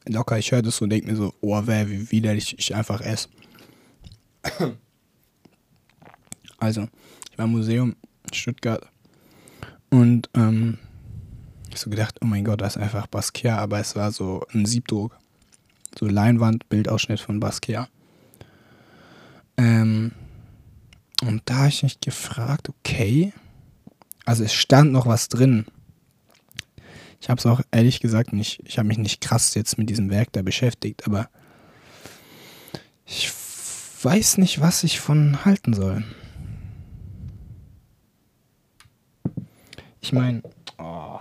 Locker, 0.08 0.36
ich 0.36 0.50
höre 0.50 0.62
das 0.62 0.80
und 0.80 0.90
denke 0.90 1.06
mir 1.06 1.16
so, 1.16 1.32
oh, 1.40 1.62
wer, 1.64 1.88
wie 1.88 2.10
widerlich 2.10 2.58
ich 2.58 2.74
einfach 2.74 3.00
esse. 3.02 3.28
Also, 6.58 6.88
ich 7.30 7.38
war 7.38 7.46
im 7.46 7.52
Museum 7.52 7.96
in 8.24 8.34
Stuttgart 8.34 8.86
und 9.90 10.28
ähm, 10.34 10.78
ich 11.70 11.80
so 11.80 11.90
gedacht, 11.90 12.16
oh 12.20 12.26
mein 12.26 12.44
Gott, 12.44 12.60
das 12.60 12.76
ist 12.76 12.82
einfach 12.82 13.06
Basquiat, 13.06 13.58
aber 13.58 13.78
es 13.78 13.96
war 13.96 14.12
so 14.12 14.44
ein 14.52 14.66
Siebdruck. 14.66 15.16
So 15.98 16.06
Leinwand, 16.06 16.68
Bildausschnitt 16.68 17.20
von 17.20 17.40
Basquiat. 17.40 17.88
Ähm, 19.56 20.12
und 21.22 21.42
da 21.46 21.56
habe 21.56 21.68
ich 21.68 21.82
mich 21.82 22.00
gefragt, 22.00 22.68
okay, 22.68 23.32
also 24.24 24.44
es 24.44 24.52
stand 24.52 24.92
noch 24.92 25.06
was 25.06 25.28
drin. 25.28 25.66
Ich 27.20 27.28
habe 27.28 27.38
es 27.38 27.46
auch 27.46 27.62
ehrlich 27.72 28.00
gesagt 28.00 28.32
nicht, 28.32 28.60
ich 28.64 28.78
habe 28.78 28.88
mich 28.88 28.98
nicht 28.98 29.20
krass 29.20 29.54
jetzt 29.54 29.78
mit 29.78 29.90
diesem 29.90 30.10
Werk 30.10 30.32
da 30.32 30.42
beschäftigt, 30.42 31.06
aber 31.06 31.28
ich 33.06 33.32
weiß 34.02 34.38
nicht, 34.38 34.60
was 34.60 34.84
ich 34.84 35.00
von 35.00 35.44
halten 35.44 35.74
soll. 35.74 36.04
Ich 40.00 40.12
meine, 40.12 40.42
oh. 40.78 41.18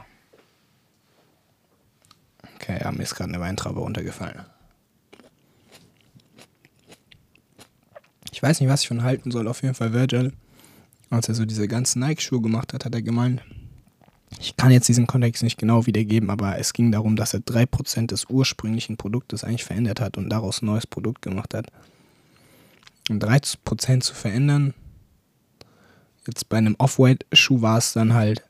okay, 2.56 2.80
ja, 2.82 2.92
mir 2.92 3.04
ist 3.04 3.16
gerade 3.16 3.30
eine 3.34 3.40
Weintraube 3.40 3.80
runtergefallen. 3.80 4.46
Ich 8.32 8.44
weiß 8.44 8.60
nicht, 8.60 8.70
was 8.70 8.84
ich 8.84 8.88
von 8.88 9.02
halten 9.02 9.32
soll. 9.32 9.48
Auf 9.48 9.64
jeden 9.64 9.74
Fall 9.74 9.94
Virgil, 9.94 10.32
als 11.10 11.28
er 11.28 11.36
so 11.36 11.46
diese 11.46 11.68
ganzen 11.68 12.02
Nike-Schuhe 12.02 12.42
gemacht 12.42 12.74
hat, 12.74 12.86
hat 12.86 12.94
er 12.94 13.02
gemeint, 13.02 13.42
ich 14.40 14.56
kann 14.58 14.72
jetzt 14.72 14.88
diesen 14.88 15.08
Kontext 15.08 15.42
nicht 15.42 15.58
genau 15.58 15.86
wiedergeben, 15.86 16.30
aber 16.30 16.60
es 16.60 16.74
ging 16.74 16.92
darum, 16.92 17.16
dass 17.16 17.34
er 17.34 17.40
3% 17.40 18.08
des 18.08 18.26
ursprünglichen 18.26 18.98
Produktes 18.98 19.44
eigentlich 19.44 19.64
verändert 19.64 20.02
hat 20.02 20.18
und 20.18 20.30
daraus 20.30 20.62
ein 20.62 20.68
neues 20.68 20.86
Produkt 20.86 21.22
gemacht 21.22 21.54
hat. 21.54 21.68
Und 23.10 23.24
3% 23.24 24.02
zu 24.02 24.14
verändern, 24.14 24.74
jetzt 26.28 26.50
bei 26.50 26.58
einem 26.58 26.76
Off-White-Schuh 26.78 27.62
war 27.62 27.78
es 27.78 27.94
dann 27.94 28.14
halt 28.14 28.44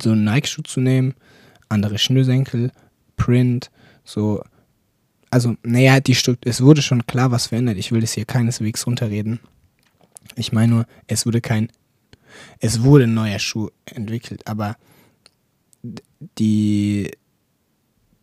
so 0.00 0.12
einen 0.12 0.24
Nike-Schuh 0.24 0.62
zu 0.62 0.80
nehmen, 0.80 1.14
andere 1.68 1.98
Schnürsenkel, 1.98 2.72
Print, 3.16 3.70
so. 4.04 4.42
Also, 5.30 5.56
naja, 5.64 5.98
die 5.98 6.14
Struktur, 6.14 6.48
es 6.48 6.60
wurde 6.60 6.80
schon 6.80 7.06
klar 7.06 7.32
was 7.32 7.48
verändert. 7.48 7.76
Ich 7.76 7.90
will 7.90 8.00
das 8.00 8.12
hier 8.12 8.24
keineswegs 8.24 8.86
runterreden. 8.86 9.40
Ich 10.36 10.52
meine 10.52 10.72
nur, 10.72 10.86
es 11.08 11.26
wurde 11.26 11.40
kein, 11.40 11.70
es 12.60 12.82
wurde 12.82 13.04
ein 13.04 13.14
neuer 13.14 13.40
Schuh 13.40 13.68
entwickelt, 13.86 14.46
aber 14.46 14.76
die, 16.38 17.10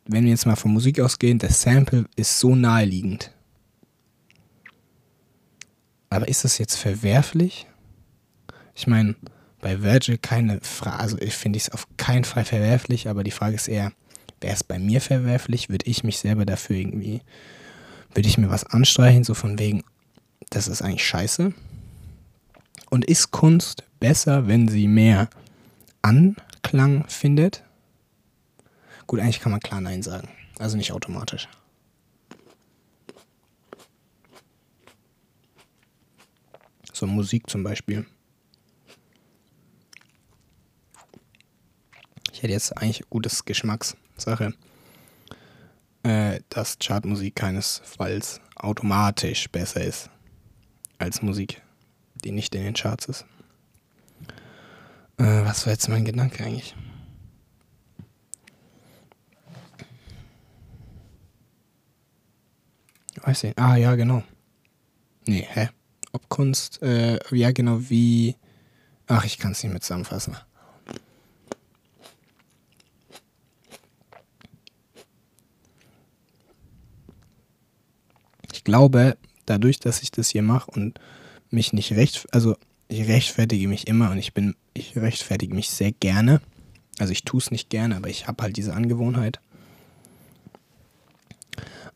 wenn 0.06 0.24
wir 0.24 0.32
jetzt 0.32 0.46
mal 0.46 0.56
von 0.56 0.72
Musik 0.72 1.00
ausgehen, 1.00 1.38
das 1.38 1.62
Sample 1.62 2.06
ist 2.16 2.40
so 2.40 2.56
naheliegend. 2.56 3.32
Aber 6.10 6.28
ist 6.28 6.44
das 6.44 6.58
jetzt 6.58 6.76
verwerflich? 6.76 7.68
Ich 8.76 8.88
meine, 8.88 9.16
bei 9.62 9.82
Virgil 9.82 10.18
keine 10.18 10.60
Frage, 10.62 11.00
also 11.00 11.18
ich 11.20 11.34
finde 11.34 11.58
es 11.58 11.70
auf 11.70 11.88
keinen 11.98 12.24
Fall 12.24 12.44
verwerflich, 12.44 13.08
aber 13.08 13.24
die 13.24 13.32
Frage 13.32 13.56
ist 13.56 13.68
eher, 13.68 13.94
wäre 14.42 14.54
es 14.54 14.64
bei 14.64 14.80
mir 14.80 15.02
verwerflich? 15.02 15.70
Würde 15.70 15.86
ich 15.86 16.04
mich 16.04 16.18
selber 16.18 16.46
dafür 16.46 16.76
irgendwie, 16.76 17.22
würde 18.14 18.28
ich 18.28 18.38
mir 18.38 18.50
was 18.50 18.66
anstreichen, 18.66 19.24
so 19.24 19.34
von 19.34 19.60
wegen, 19.60 19.84
das 20.50 20.68
ist 20.68 20.82
eigentlich 20.82 21.06
scheiße? 21.06 21.54
Und 22.90 23.06
ist 23.06 23.32
Kunst 23.32 23.84
besser, 24.00 24.48
wenn 24.48 24.68
sie 24.68 24.88
mehr 24.88 25.30
Anklang 26.02 27.06
findet? 27.08 27.64
Gut, 29.08 29.20
eigentlich 29.20 29.40
kann 29.40 29.52
man 29.52 29.62
klar 29.62 29.80
Nein 29.80 30.02
sagen. 30.02 30.28
Also 30.60 30.76
nicht 30.76 30.92
automatisch. 30.92 31.48
So 36.94 37.08
Musik 37.08 37.50
zum 37.50 37.64
Beispiel. 37.64 38.06
Hätte 42.42 42.54
jetzt 42.54 42.76
eigentlich 42.78 43.08
gutes 43.10 43.46
Geschmackssache, 43.46 44.54
äh, 46.04 46.40
dass 46.50 46.78
Chartmusik 46.80 47.36
keinesfalls 47.36 48.42
automatisch 48.56 49.50
besser 49.50 49.84
ist 49.84 50.10
als 50.98 51.22
Musik, 51.22 51.62
die 52.24 52.32
nicht 52.32 52.56
in 52.56 52.64
den 52.64 52.74
Charts 52.74 53.06
ist. 53.06 53.26
Äh, 55.18 55.46
was 55.46 55.66
war 55.66 55.74
jetzt 55.74 55.88
mein 55.88 56.06
Gedanke 56.06 56.44
eigentlich? 56.44 56.76
Weiß 63.24 63.44
ich. 63.44 63.58
Ah, 63.58 63.76
ja, 63.76 63.96
genau. 63.96 64.24
Nee, 65.28 65.48
hä? 65.48 65.70
Ob 66.12 66.28
Kunst, 66.28 66.82
äh, 66.82 67.20
ja, 67.36 67.52
genau, 67.52 67.90
wie. 67.90 68.36
Ach, 69.06 69.24
ich 69.26 69.38
kann 69.38 69.52
es 69.52 69.62
nicht 69.62 69.72
mehr 69.72 69.82
zusammenfassen. 69.82 70.36
Ich 78.62 78.66
glaube, 78.66 79.18
dadurch, 79.48 79.80
dass 79.80 80.04
ich 80.04 80.12
das 80.12 80.30
hier 80.30 80.44
mache 80.44 80.70
und 80.70 81.00
mich 81.50 81.74
nicht 81.74 81.94
recht, 81.94 82.28
also 82.32 82.56
ich 82.90 83.08
rechtfertige 83.08 83.68
mich 83.68 83.88
immer 83.88 84.12
und 84.12 84.20
ich 84.20 84.36
bin, 84.36 84.54
ich 84.76 84.96
rechtfertige 84.96 85.56
mich 85.56 85.72
sehr 85.72 85.92
gerne. 85.92 86.42
Also 87.00 87.12
ich 87.12 87.24
tue 87.24 87.40
es 87.40 87.50
nicht 87.50 87.72
gerne, 87.72 87.96
aber 87.96 88.10
ich 88.10 88.28
habe 88.28 88.44
halt 88.44 88.58
diese 88.58 88.76
Angewohnheit. 88.76 89.40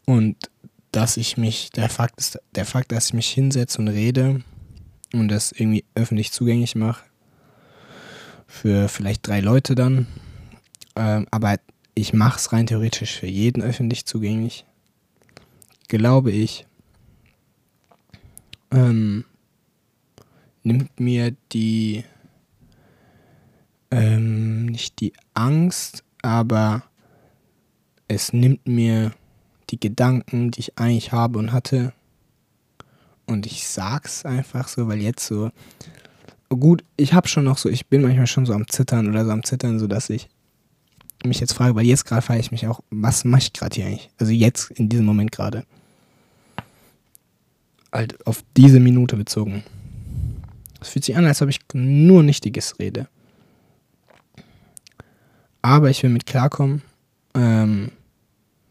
Und 0.07 0.37
dass 0.91 1.17
ich 1.17 1.37
mich, 1.37 1.69
der 1.69 1.87
Fakt 1.87 2.19
ist, 2.19 2.39
der 2.55 2.65
Fakt, 2.65 2.91
dass 2.91 3.09
ich 3.09 3.13
mich 3.13 3.29
hinsetze 3.29 3.77
und 3.77 3.89
rede 3.89 4.41
und 5.13 5.27
das 5.27 5.51
irgendwie 5.51 5.85
öffentlich 5.93 6.31
zugänglich 6.31 6.73
mache, 6.73 7.05
für 8.47 8.89
vielleicht 8.89 9.27
drei 9.27 9.39
Leute 9.39 9.75
dann, 9.75 10.07
ähm, 10.95 11.27
aber 11.29 11.59
ich 11.93 12.11
mache 12.11 12.39
es 12.39 12.51
rein 12.51 12.65
theoretisch 12.65 13.19
für 13.19 13.27
jeden 13.27 13.61
öffentlich 13.61 14.07
zugänglich, 14.07 14.65
glaube 15.87 16.31
ich, 16.31 16.65
ähm, 18.71 19.25
nimmt 20.63 20.99
mir 20.99 21.35
die, 21.51 22.03
ähm, 23.91 24.65
nicht 24.65 24.99
die 24.99 25.13
Angst, 25.33 26.03
aber 26.21 26.83
es 28.07 28.33
nimmt 28.33 28.67
mir 28.67 29.13
die 29.69 29.79
Gedanken, 29.79 30.51
die 30.51 30.61
ich 30.61 30.77
eigentlich 30.77 31.11
habe 31.11 31.39
und 31.39 31.51
hatte. 31.51 31.93
Und 33.25 33.45
ich 33.45 33.67
sag's 33.67 34.25
einfach 34.25 34.67
so, 34.67 34.87
weil 34.87 35.01
jetzt 35.01 35.25
so. 35.25 35.51
Gut, 36.49 36.83
ich 36.95 37.13
habe 37.13 37.27
schon 37.27 37.43
noch 37.43 37.57
so, 37.57 37.69
ich 37.69 37.87
bin 37.87 38.03
manchmal 38.03 38.27
schon 38.27 38.45
so 38.45 38.53
am 38.53 38.67
Zittern 38.67 39.07
oder 39.09 39.25
so 39.25 39.31
am 39.31 39.43
Zittern, 39.43 39.79
so 39.79 39.87
dass 39.87 40.09
ich 40.09 40.29
mich 41.23 41.39
jetzt 41.39 41.53
frage, 41.53 41.75
weil 41.75 41.85
jetzt 41.85 42.05
gerade 42.05 42.21
frage 42.21 42.39
ich 42.39 42.51
mich 42.51 42.67
auch, 42.67 42.81
was 42.91 43.25
mache 43.25 43.41
ich 43.41 43.53
gerade 43.53 43.75
hier 43.75 43.87
eigentlich? 43.87 44.09
Also 44.19 44.31
jetzt 44.31 44.71
in 44.71 44.89
diesem 44.89 45.05
Moment 45.05 45.31
gerade. 45.31 45.65
Halt 47.95 48.27
auf 48.27 48.43
diese 48.57 48.81
Minute 48.81 49.15
bezogen. 49.15 49.63
Es 50.81 50.89
fühlt 50.89 51.05
sich 51.05 51.15
an, 51.15 51.25
als 51.25 51.41
ob 51.41 51.47
ich 51.47 51.61
nur 51.73 52.23
Nichtiges 52.23 52.77
rede. 52.77 53.07
Aber 55.61 55.89
ich 55.89 56.03
will 56.03 56.09
mit 56.09 56.25
klarkommen. 56.25 56.81
Ähm, 57.33 57.91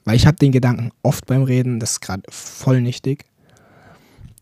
weil 0.04 0.16
ich 0.16 0.26
habe 0.26 0.37
den 0.37 0.52
Gedanken 0.52 0.90
oft 1.02 1.26
beim 1.26 1.43
Reden, 1.43 1.81
das 1.81 1.93
ist 1.93 2.00
gerade 2.00 2.23
voll 2.28 2.83
nichtig. 2.83 3.25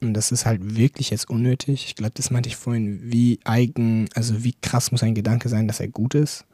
Und 0.00 0.14
das 0.14 0.32
ist 0.32 0.46
halt 0.46 0.76
wirklich 0.76 1.10
jetzt 1.10 1.30
unnötig. 1.30 1.84
Ich 1.86 1.94
glaube, 1.94 2.14
das 2.16 2.32
meinte 2.32 2.48
ich 2.48 2.56
vorhin, 2.56 3.00
wie 3.04 3.38
eigen, 3.44 4.08
also 4.14 4.42
wie 4.42 4.54
krass 4.60 4.90
muss 4.90 5.04
ein 5.04 5.14
Gedanke 5.14 5.48
sein, 5.48 5.68
dass 5.68 5.78
er 5.78 5.88
gut 5.88 6.16
ist. 6.16 6.44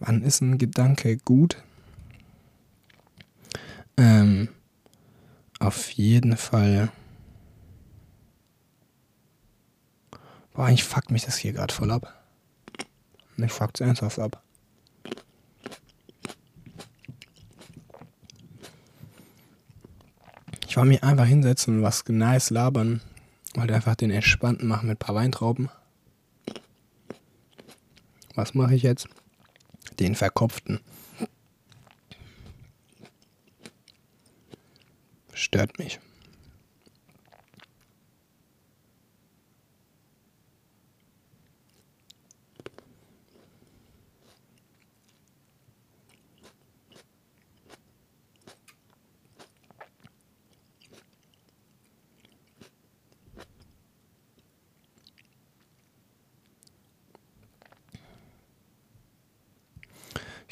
Wann 0.00 0.22
ist 0.22 0.40
ein 0.40 0.58
Gedanke 0.58 1.16
gut? 1.18 1.62
Ähm, 3.96 4.48
auf 5.60 5.90
jeden 5.92 6.36
Fall. 6.36 6.90
Boah, 10.56 10.64
eigentlich 10.64 10.84
fuckt 10.84 11.10
mich 11.10 11.26
das 11.26 11.36
hier 11.36 11.52
gerade 11.52 11.72
voll 11.72 11.90
ab. 11.90 12.14
Mich 13.36 13.52
fuckt 13.52 13.78
es 13.78 13.86
ernsthaft 13.86 14.18
ab. 14.18 14.42
Ich 20.66 20.78
wollte 20.78 20.88
mich 20.88 21.04
einfach 21.04 21.26
hinsetzen 21.26 21.76
und 21.76 21.82
was 21.82 22.04
nice 22.08 22.48
labern. 22.48 23.02
Wollte 23.54 23.74
einfach 23.74 23.96
den 23.96 24.10
entspannten 24.10 24.66
machen 24.66 24.88
mit 24.88 24.96
ein 24.96 24.98
paar 24.98 25.14
Weintrauben. 25.14 25.68
Was 28.34 28.54
mache 28.54 28.74
ich 28.74 28.82
jetzt? 28.82 29.08
Den 30.00 30.14
verkopften. 30.14 30.80
Stört 35.34 35.78
mich. 35.78 36.00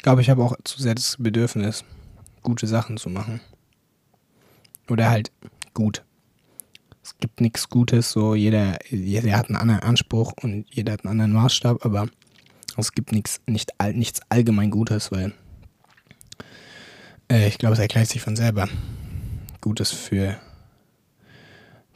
Glaube, 0.04 0.20
ich 0.20 0.28
habe 0.28 0.44
auch 0.44 0.54
zu 0.64 0.82
sehr 0.82 0.94
das 0.94 1.16
Bedürfnis, 1.18 1.82
gute 2.42 2.66
Sachen 2.66 2.98
zu 2.98 3.08
machen. 3.08 3.40
Oder 4.90 5.08
halt 5.08 5.32
gut. 5.72 6.04
Es 7.02 7.16
gibt 7.18 7.40
nichts 7.40 7.70
Gutes, 7.70 8.12
so 8.12 8.34
jeder, 8.34 8.78
jeder 8.90 9.36
hat 9.36 9.48
einen 9.48 9.56
anderen 9.56 9.80
Anspruch 9.80 10.34
und 10.42 10.66
jeder 10.70 10.92
hat 10.92 11.04
einen 11.04 11.12
anderen 11.12 11.32
Maßstab, 11.32 11.86
aber 11.86 12.06
es 12.76 12.92
gibt 12.92 13.12
nichts, 13.12 13.40
nicht, 13.46 13.72
nichts 13.94 14.20
allgemein 14.28 14.70
Gutes, 14.70 15.10
weil 15.10 15.32
äh, 17.30 17.48
ich 17.48 17.56
glaube, 17.56 17.72
es 17.72 17.80
erklärt 17.80 18.08
sich 18.08 18.20
von 18.20 18.36
selber. 18.36 18.68
Gutes 19.62 19.90
für 19.90 20.36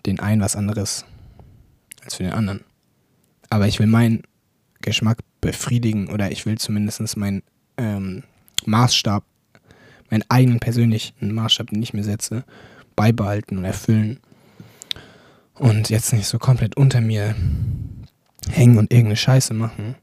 den 0.07 0.19
einen 0.19 0.41
was 0.41 0.57
anderes 0.57 1.05
als 2.03 2.15
für 2.15 2.23
den 2.23 2.33
anderen. 2.33 2.65
Aber 3.51 3.69
ich 3.69 3.79
will 3.79 3.87
meinen 3.87 4.23
Geschmack 4.81 5.19
befriedigen 5.43 6.09
oder 6.09 6.33
ich 6.33 6.47
will 6.47 6.57
zumindest 6.57 7.19
meinen 7.19 7.43
ähm, 7.79 8.25
Maßstab, 8.67 9.25
meinen 10.11 10.25
eigenen 10.29 10.61
persönlichen 10.61 11.35
Maßstab, 11.35 11.71
den 11.71 11.83
ich 11.83 11.95
mir 11.95 12.05
setze, 12.05 12.45
beibehalten 12.97 13.59
und 13.59 13.65
erfüllen. 13.65 14.21
Und 15.55 15.91
jetzt 15.91 16.13
nicht 16.13 16.27
so 16.27 16.39
komplett 16.39 16.77
unter 16.77 17.01
mir 17.01 17.35
hängen 18.51 18.79
und 18.79 18.93
irgendeine 18.93 19.17
Scheiße 19.17 19.55
machen. 19.55 19.97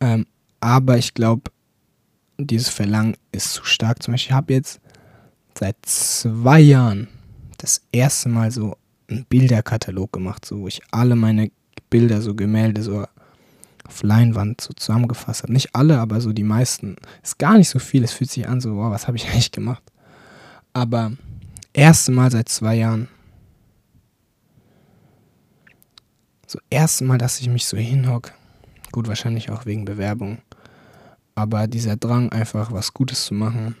Ähm, 0.00 0.26
aber 0.60 0.98
ich 0.98 1.14
glaube, 1.14 1.50
dieses 2.38 2.68
Verlangen 2.68 3.16
ist 3.32 3.54
zu 3.54 3.64
stark. 3.64 4.02
Zum 4.02 4.12
Beispiel, 4.12 4.30
ich 4.30 4.36
habe 4.36 4.52
jetzt 4.52 4.80
seit 5.58 5.76
zwei 5.82 6.60
Jahren 6.60 7.08
das 7.58 7.82
erste 7.92 8.28
Mal 8.28 8.50
so 8.50 8.76
einen 9.08 9.24
Bilderkatalog 9.24 10.12
gemacht, 10.12 10.44
so 10.44 10.60
wo 10.60 10.68
ich 10.68 10.80
alle 10.90 11.16
meine 11.16 11.50
Bilder, 11.88 12.20
so 12.20 12.34
Gemälde, 12.34 12.82
so 12.82 13.06
auf 13.86 14.02
Leinwand 14.02 14.60
so 14.60 14.72
zusammengefasst 14.72 15.42
habe. 15.42 15.52
Nicht 15.52 15.74
alle, 15.74 15.98
aber 15.98 16.20
so 16.20 16.32
die 16.32 16.42
meisten. 16.42 16.96
Ist 17.22 17.38
gar 17.38 17.56
nicht 17.56 17.68
so 17.68 17.78
viel. 17.78 18.04
Es 18.04 18.12
fühlt 18.12 18.30
sich 18.30 18.48
an, 18.48 18.60
so, 18.60 18.76
wow, 18.76 18.90
was 18.90 19.06
habe 19.06 19.16
ich 19.16 19.26
eigentlich 19.30 19.52
gemacht? 19.52 19.82
Aber 20.72 21.12
erste 21.72 22.12
Mal 22.12 22.30
seit 22.30 22.48
zwei 22.48 22.74
Jahren. 22.76 23.08
So 26.46 26.58
erste 26.70 27.04
Mal, 27.04 27.18
dass 27.18 27.40
ich 27.40 27.48
mich 27.48 27.66
so 27.66 27.76
hinhock. 27.76 28.32
Gut, 28.92 29.08
wahrscheinlich 29.08 29.50
auch 29.50 29.66
wegen 29.66 29.84
Bewerbung. 29.84 30.38
Aber 31.34 31.66
dieser 31.66 31.96
Drang, 31.96 32.30
einfach 32.30 32.72
was 32.72 32.94
Gutes 32.94 33.26
zu 33.26 33.34
machen. 33.34 33.76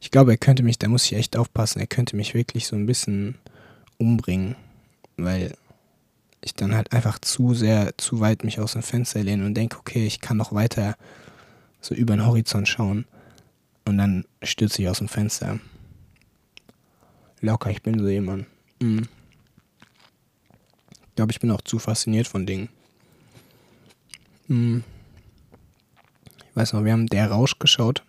Ich 0.00 0.10
glaube, 0.10 0.32
er 0.32 0.36
könnte 0.36 0.62
mich, 0.62 0.78
da 0.78 0.88
muss 0.88 1.04
ich 1.06 1.14
echt 1.14 1.36
aufpassen, 1.36 1.80
er 1.80 1.86
könnte 1.86 2.16
mich 2.16 2.34
wirklich 2.34 2.66
so 2.66 2.76
ein 2.76 2.86
bisschen 2.86 3.36
umbringen. 3.98 4.56
Weil 5.16 5.54
ich 6.42 6.54
dann 6.54 6.74
halt 6.74 6.92
einfach 6.92 7.18
zu 7.18 7.54
sehr, 7.54 7.96
zu 7.96 8.20
weit 8.20 8.44
mich 8.44 8.60
aus 8.60 8.72
dem 8.72 8.82
Fenster 8.82 9.22
lehne 9.22 9.46
und 9.46 9.54
denke, 9.54 9.78
okay, 9.78 10.06
ich 10.06 10.20
kann 10.20 10.36
noch 10.36 10.52
weiter 10.52 10.96
so 11.80 11.94
über 11.94 12.16
den 12.16 12.26
Horizont 12.26 12.68
schauen. 12.68 13.06
Und 13.84 13.98
dann 13.98 14.24
stürze 14.42 14.82
ich 14.82 14.88
aus 14.88 14.98
dem 14.98 15.08
Fenster. 15.08 15.58
Locker, 17.40 17.70
ich 17.70 17.82
bin 17.82 17.98
so 17.98 18.08
jemand. 18.08 18.46
Mhm. 18.80 19.08
Ich 21.08 21.16
glaube, 21.16 21.32
ich 21.32 21.40
bin 21.40 21.50
auch 21.50 21.60
zu 21.60 21.78
fasziniert 21.78 22.28
von 22.28 22.46
Dingen. 22.46 22.68
Mhm. 24.48 24.84
Ich 26.38 26.56
weiß 26.56 26.72
noch, 26.72 26.84
wir 26.84 26.92
haben 26.92 27.06
Der 27.06 27.30
Rausch 27.30 27.58
geschaut. 27.58 28.04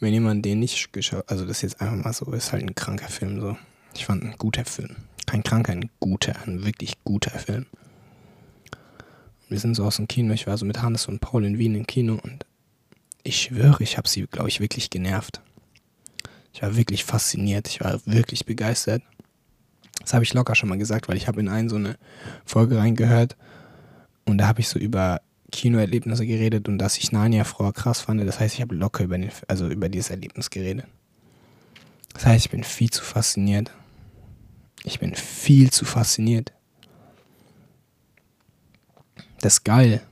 Wenn 0.00 0.12
jemand 0.12 0.44
den 0.44 0.58
nicht 0.58 0.92
geschaut, 0.92 1.24
also 1.28 1.44
das 1.44 1.58
ist 1.58 1.62
jetzt 1.62 1.80
einfach 1.80 2.04
mal 2.04 2.12
so, 2.12 2.30
ist 2.32 2.52
halt 2.52 2.62
ein 2.62 2.74
kranker 2.74 3.08
Film 3.08 3.40
so. 3.40 3.56
Ich 3.94 4.04
fand 4.06 4.24
ein 4.24 4.34
guter 4.36 4.64
Film. 4.64 4.96
Kein 5.32 5.42
kranker, 5.42 5.72
ein 5.72 5.88
guter, 5.98 6.34
ein 6.46 6.62
wirklich 6.62 7.02
guter 7.04 7.30
Film. 7.30 7.64
Wir 9.48 9.58
sind 9.58 9.74
so 9.74 9.86
aus 9.86 9.96
dem 9.96 10.06
Kino, 10.06 10.34
ich 10.34 10.46
war 10.46 10.58
so 10.58 10.66
mit 10.66 10.82
Hannes 10.82 11.06
und 11.06 11.20
Paul 11.20 11.46
in 11.46 11.56
Wien 11.56 11.74
im 11.74 11.86
Kino 11.86 12.18
und 12.22 12.44
ich 13.22 13.40
schwöre, 13.40 13.82
ich 13.82 13.96
habe 13.96 14.06
sie, 14.06 14.26
glaube 14.26 14.50
ich, 14.50 14.60
wirklich 14.60 14.90
genervt. 14.90 15.40
Ich 16.52 16.60
war 16.60 16.76
wirklich 16.76 17.04
fasziniert, 17.04 17.66
ich 17.66 17.80
war 17.80 17.98
wirklich 18.04 18.44
begeistert. 18.44 19.02
Das 20.02 20.12
habe 20.12 20.22
ich 20.22 20.34
locker 20.34 20.54
schon 20.54 20.68
mal 20.68 20.76
gesagt, 20.76 21.08
weil 21.08 21.16
ich 21.16 21.28
habe 21.28 21.40
in 21.40 21.48
einen 21.48 21.70
so 21.70 21.76
eine 21.76 21.96
Folge 22.44 22.76
reingehört, 22.76 23.38
Und 24.26 24.36
da 24.36 24.46
habe 24.46 24.60
ich 24.60 24.68
so 24.68 24.78
über 24.78 25.22
Kinoerlebnisse 25.50 26.26
geredet 26.26 26.68
und 26.68 26.76
dass 26.76 26.98
ich 26.98 27.10
Narnia 27.10 27.44
früher 27.44 27.72
krass 27.72 28.02
fand. 28.02 28.20
Das 28.28 28.38
heißt, 28.38 28.56
ich 28.56 28.60
habe 28.60 28.74
locker 28.74 29.02
über, 29.02 29.16
den, 29.16 29.30
also 29.48 29.66
über 29.66 29.88
dieses 29.88 30.10
Erlebnis 30.10 30.50
geredet. 30.50 30.84
Das 32.12 32.26
heißt, 32.26 32.44
ich 32.44 32.50
bin 32.50 32.64
viel 32.64 32.90
zu 32.90 33.02
fasziniert. 33.02 33.72
Ich 34.84 34.98
bin 34.98 35.14
viel 35.14 35.70
zu 35.70 35.84
fasziniert. 35.84 36.52
Das 39.40 39.54
ist 39.54 39.64
geil. 39.64 40.02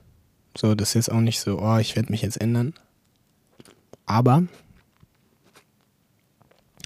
So, 0.57 0.75
das 0.75 0.91
ist 0.91 0.95
jetzt 0.95 1.13
auch 1.13 1.21
nicht 1.21 1.41
so, 1.41 1.61
oh, 1.61 1.79
ich 1.79 1.97
werde 1.97 2.11
mich 2.11 2.23
jetzt 2.23 2.41
ändern. 2.41 2.75
Aber 4.07 4.45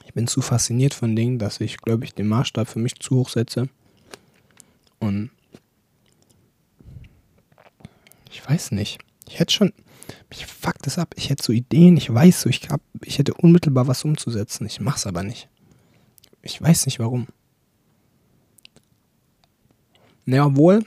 ich 0.05 0.13
bin 0.13 0.27
zu 0.27 0.43
fasziniert 0.43 0.95
von 0.95 1.17
Dingen, 1.17 1.39
dass 1.39 1.61
ich, 1.61 1.79
glaube 1.79 2.05
ich, 2.05 2.15
den 2.15 2.29
Maßstab 2.29 2.69
für 2.69 2.79
mich 2.79 2.95
zu 2.97 3.17
hoch 3.17 3.31
setze. 3.31 3.69
Und 4.99 5.31
ich 8.31 8.47
weiß 8.47 8.73
nicht. 8.73 8.99
Ich 9.27 9.39
hätte 9.39 9.53
schon, 9.53 9.73
mich 10.29 10.47
fuckt 10.47 10.87
das 10.87 10.99
ab. 10.99 11.15
Ich 11.17 11.31
hätte 11.31 11.43
so 11.43 11.53
Ideen, 11.53 11.97
ich 11.97 12.13
weiß 12.13 12.43
so, 12.43 12.51
ich, 12.51 12.69
hab, 12.69 12.83
ich 13.03 13.19
hätte 13.19 13.35
unmittelbar 13.35 13.87
was 13.87 14.05
umzusetzen. 14.05 14.67
Ich 14.67 14.81
mach's 14.81 15.07
aber 15.07 15.23
nicht. 15.23 15.49
Ich 16.43 16.61
weiß 16.61 16.87
nicht 16.87 16.99
warum. 16.99 17.27
Naja, 20.27 20.47
obwohl, 20.47 20.85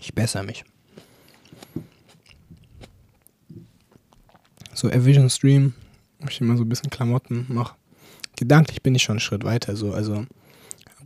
ich 0.00 0.14
bessere 0.14 0.44
mich. 0.44 0.64
So, 4.74 4.88
Avision 4.88 5.30
Stream, 5.30 5.74
ich 6.28 6.40
immer 6.40 6.56
so 6.56 6.64
ein 6.64 6.68
bisschen 6.68 6.90
Klamotten 6.90 7.46
noch. 7.48 7.74
Gedanklich 8.36 8.82
bin 8.82 8.94
ich 8.94 9.02
schon 9.02 9.14
einen 9.14 9.20
Schritt 9.20 9.44
weiter, 9.44 9.76
so, 9.76 9.92
also, 9.92 10.26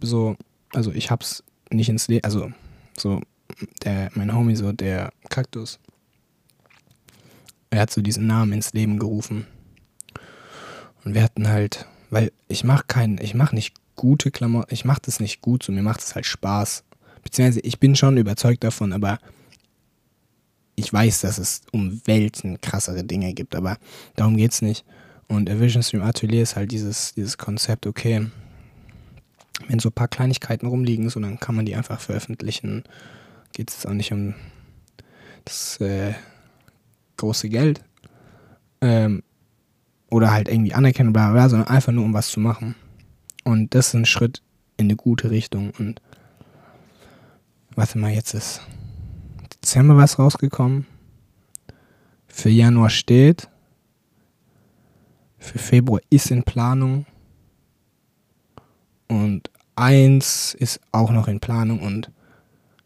so, 0.00 0.36
also 0.72 0.92
ich 0.92 1.10
hab's 1.10 1.44
nicht 1.70 1.88
ins 1.88 2.08
Leben, 2.08 2.24
also, 2.24 2.50
so, 2.96 3.20
der, 3.84 4.10
mein 4.14 4.34
Homie, 4.34 4.56
so, 4.56 4.72
der 4.72 5.12
Kaktus, 5.28 5.78
er 7.70 7.80
hat 7.80 7.90
so 7.90 8.00
diesen 8.00 8.26
Namen 8.26 8.52
ins 8.52 8.72
Leben 8.72 8.98
gerufen. 8.98 9.46
Und 11.04 11.14
wir 11.14 11.22
hatten 11.22 11.48
halt, 11.48 11.86
weil 12.10 12.32
ich 12.48 12.64
mach 12.64 12.86
keinen, 12.86 13.18
ich 13.18 13.34
mach 13.34 13.52
nicht 13.52 13.74
gute 13.96 14.30
Klamotten, 14.30 14.72
ich 14.72 14.84
mach 14.84 14.98
das 14.98 15.20
nicht 15.20 15.40
gut, 15.40 15.62
so 15.62 15.72
mir 15.72 15.82
macht 15.82 16.00
es 16.00 16.14
halt 16.14 16.26
Spaß. 16.26 16.84
Beziehungsweise 17.22 17.60
ich 17.60 17.80
bin 17.80 17.96
schon 17.96 18.16
überzeugt 18.16 18.62
davon, 18.62 18.92
aber 18.92 19.18
ich 20.76 20.92
weiß, 20.92 21.22
dass 21.22 21.38
es 21.38 21.62
um 21.72 22.00
Welten 22.04 22.60
krassere 22.60 23.02
Dinge 23.02 23.32
gibt, 23.32 23.56
aber 23.56 23.78
darum 24.14 24.36
geht's 24.36 24.62
nicht. 24.62 24.84
Und 25.26 25.48
Vision 25.60 25.82
Stream 25.82 26.02
Atelier 26.02 26.42
ist 26.42 26.54
halt 26.54 26.70
dieses, 26.70 27.14
dieses 27.14 27.36
Konzept, 27.36 27.86
okay, 27.86 28.26
wenn 29.66 29.78
so 29.78 29.88
ein 29.88 29.92
paar 29.92 30.08
Kleinigkeiten 30.08 30.66
rumliegen, 30.66 31.08
so 31.08 31.18
dann 31.18 31.40
kann 31.40 31.54
man 31.54 31.66
die 31.66 31.74
einfach 31.74 32.00
veröffentlichen. 32.00 32.84
Geht 33.52 33.70
es 33.70 33.86
auch 33.86 33.92
nicht 33.92 34.12
um 34.12 34.34
das 35.44 35.80
äh, 35.80 36.12
große 37.16 37.48
Geld. 37.48 37.82
Ähm, 38.80 39.22
oder 40.10 40.30
halt 40.30 40.48
irgendwie 40.48 40.72
bla, 40.72 41.48
sondern 41.48 41.68
einfach 41.68 41.92
nur 41.92 42.04
um 42.04 42.12
was 42.12 42.28
zu 42.28 42.38
machen. 42.38 42.76
Und 43.46 43.76
das 43.76 43.88
ist 43.88 43.94
ein 43.94 44.06
Schritt 44.06 44.42
in 44.76 44.86
eine 44.86 44.96
gute 44.96 45.30
Richtung. 45.30 45.70
Und 45.78 46.02
warte 47.76 47.96
mal, 47.96 48.10
jetzt 48.10 48.34
ist 48.34 48.60
Dezember 49.54 49.96
was 49.96 50.18
rausgekommen. 50.18 50.84
Für 52.26 52.48
Januar 52.48 52.90
steht. 52.90 53.48
Für 55.38 55.60
Februar 55.60 56.00
ist 56.10 56.32
in 56.32 56.42
Planung. 56.42 57.06
Und 59.06 59.48
eins 59.76 60.54
ist 60.54 60.80
auch 60.90 61.12
noch 61.12 61.28
in 61.28 61.38
Planung. 61.38 61.78
Und 61.78 62.10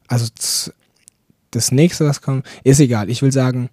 also 0.08 0.28
das 1.52 1.72
nächste, 1.72 2.04
was 2.04 2.20
kommt, 2.20 2.46
ist 2.64 2.80
egal. 2.80 3.08
Ich 3.08 3.22
will 3.22 3.32
sagen, 3.32 3.70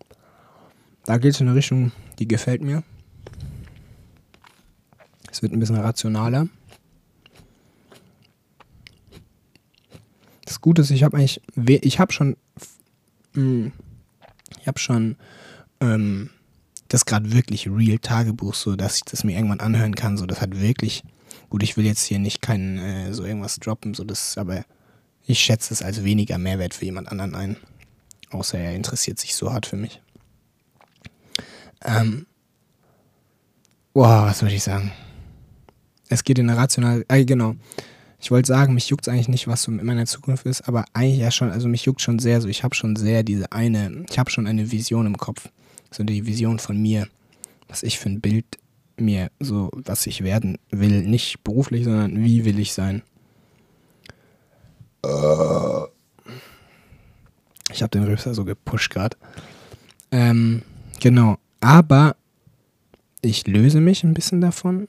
da 1.03 1.17
geht 1.17 1.33
es 1.33 1.41
in 1.41 1.49
eine 1.49 1.57
Richtung, 1.57 1.91
die 2.17 2.29
gefällt 2.29 2.61
mir. 2.61 2.81
Es 5.29 5.41
wird 5.41 5.51
ein 5.51 5.59
bisschen 5.59 5.75
rationaler. 5.75 6.47
Das 10.47 10.61
Gute 10.61 10.81
ist, 10.81 10.91
ich 10.91 11.03
habe 11.03 11.17
eigentlich, 11.17 11.41
ich 11.83 11.99
habe 11.99 12.13
schon, 12.13 12.37
hm, 13.33 13.73
ich 14.61 14.65
habe 14.65 14.79
schon 14.79 15.17
ähm, 15.81 16.29
das 16.87 17.03
gerade 17.03 17.33
wirklich 17.33 17.67
real 17.67 17.99
Tagebuch, 17.99 18.53
so 18.53 18.77
dass 18.77 18.95
ich 18.95 19.01
das 19.03 19.25
mir 19.25 19.35
irgendwann 19.35 19.59
anhören 19.59 19.93
kann. 19.93 20.15
So, 20.15 20.25
das 20.25 20.39
hat 20.39 20.57
wirklich, 20.57 21.03
gut, 21.49 21.63
ich 21.63 21.75
will 21.75 21.85
jetzt 21.85 22.05
hier 22.05 22.17
nicht 22.17 22.41
kein 22.41 22.77
äh, 22.77 23.13
so 23.13 23.25
irgendwas 23.25 23.59
droppen, 23.59 23.93
so 23.93 24.05
das, 24.05 24.37
aber 24.37 24.63
ich 25.25 25.39
schätze 25.39 25.73
es 25.73 25.81
als 25.81 26.05
weniger 26.05 26.37
Mehrwert 26.37 26.73
für 26.73 26.85
jemand 26.85 27.11
anderen 27.11 27.35
ein. 27.35 27.57
Außer 28.29 28.57
er 28.57 28.73
interessiert 28.73 29.19
sich 29.19 29.35
so 29.35 29.51
hart 29.51 29.65
für 29.65 29.75
mich. 29.75 30.01
Ähm, 31.83 32.25
boah, 33.93 34.27
was 34.27 34.39
soll 34.39 34.53
ich 34.53 34.63
sagen? 34.63 34.93
Es 36.07 36.23
geht 36.23 36.39
in 36.39 36.49
eine 36.49 36.57
rationale, 36.57 37.03
äh, 37.09 37.25
genau. 37.25 37.55
Ich 38.19 38.31
wollte 38.31 38.47
sagen, 38.47 38.73
mich 38.73 38.89
juckt 38.89 39.07
es 39.07 39.13
eigentlich 39.13 39.27
nicht, 39.27 39.47
was 39.47 39.63
so 39.63 39.71
in 39.71 39.85
meiner 39.85 40.05
Zukunft 40.05 40.45
ist, 40.45 40.67
aber 40.67 40.85
eigentlich 40.93 41.19
ja 41.19 41.29
schon, 41.29 41.51
also 41.51 41.67
mich 41.67 41.85
juckt 41.85 42.01
schon 42.01 42.17
sehr 42.19 42.41
so. 42.41 42.47
Ich 42.47 42.63
habe 42.63 42.73
schon 42.73 42.95
sehr 42.95 43.23
diese 43.23 43.51
eine, 43.51 44.05
ich 44.09 44.17
habe 44.17 44.31
schon 44.31 44.47
eine 44.47 44.71
Vision 44.71 45.05
im 45.05 45.17
Kopf. 45.17 45.49
So 45.91 46.03
die 46.03 46.25
Vision 46.25 46.59
von 46.59 46.81
mir, 46.81 47.07
was 47.67 47.83
ich 47.83 47.99
für 47.99 48.09
ein 48.09 48.21
Bild 48.21 48.45
mir 48.97 49.29
so, 49.39 49.69
was 49.73 50.07
ich 50.07 50.23
werden 50.23 50.57
will. 50.71 51.03
Nicht 51.03 51.43
beruflich, 51.43 51.83
sondern 51.83 52.23
wie 52.23 52.43
will 52.45 52.59
ich 52.59 52.73
sein. 52.73 53.03
Ich 57.71 57.83
habe 57.83 57.91
den 57.91 58.03
Rübser 58.03 58.33
so 58.33 58.43
gepusht 58.45 58.91
gerade. 58.91 59.15
Ähm, 60.11 60.63
genau. 60.99 61.37
Aber 61.59 62.15
ich 63.21 63.47
löse 63.47 63.79
mich 63.79 64.03
ein 64.03 64.13
bisschen 64.13 64.41
davon. 64.41 64.87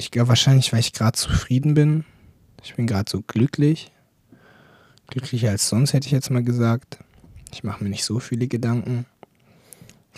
Ich 0.00 0.10
glaube 0.10 0.30
wahrscheinlich, 0.30 0.72
weil 0.72 0.80
ich 0.80 0.94
gerade 0.94 1.12
zufrieden 1.12 1.74
bin. 1.74 2.06
Ich 2.64 2.74
bin 2.74 2.86
gerade 2.86 3.10
so 3.10 3.20
glücklich. 3.20 3.92
Glücklicher 5.08 5.50
als 5.50 5.68
sonst, 5.68 5.92
hätte 5.92 6.06
ich 6.06 6.12
jetzt 6.12 6.30
mal 6.30 6.42
gesagt. 6.42 7.00
Ich 7.52 7.64
mache 7.64 7.84
mir 7.84 7.90
nicht 7.90 8.04
so 8.04 8.18
viele 8.18 8.48
Gedanken. 8.48 9.04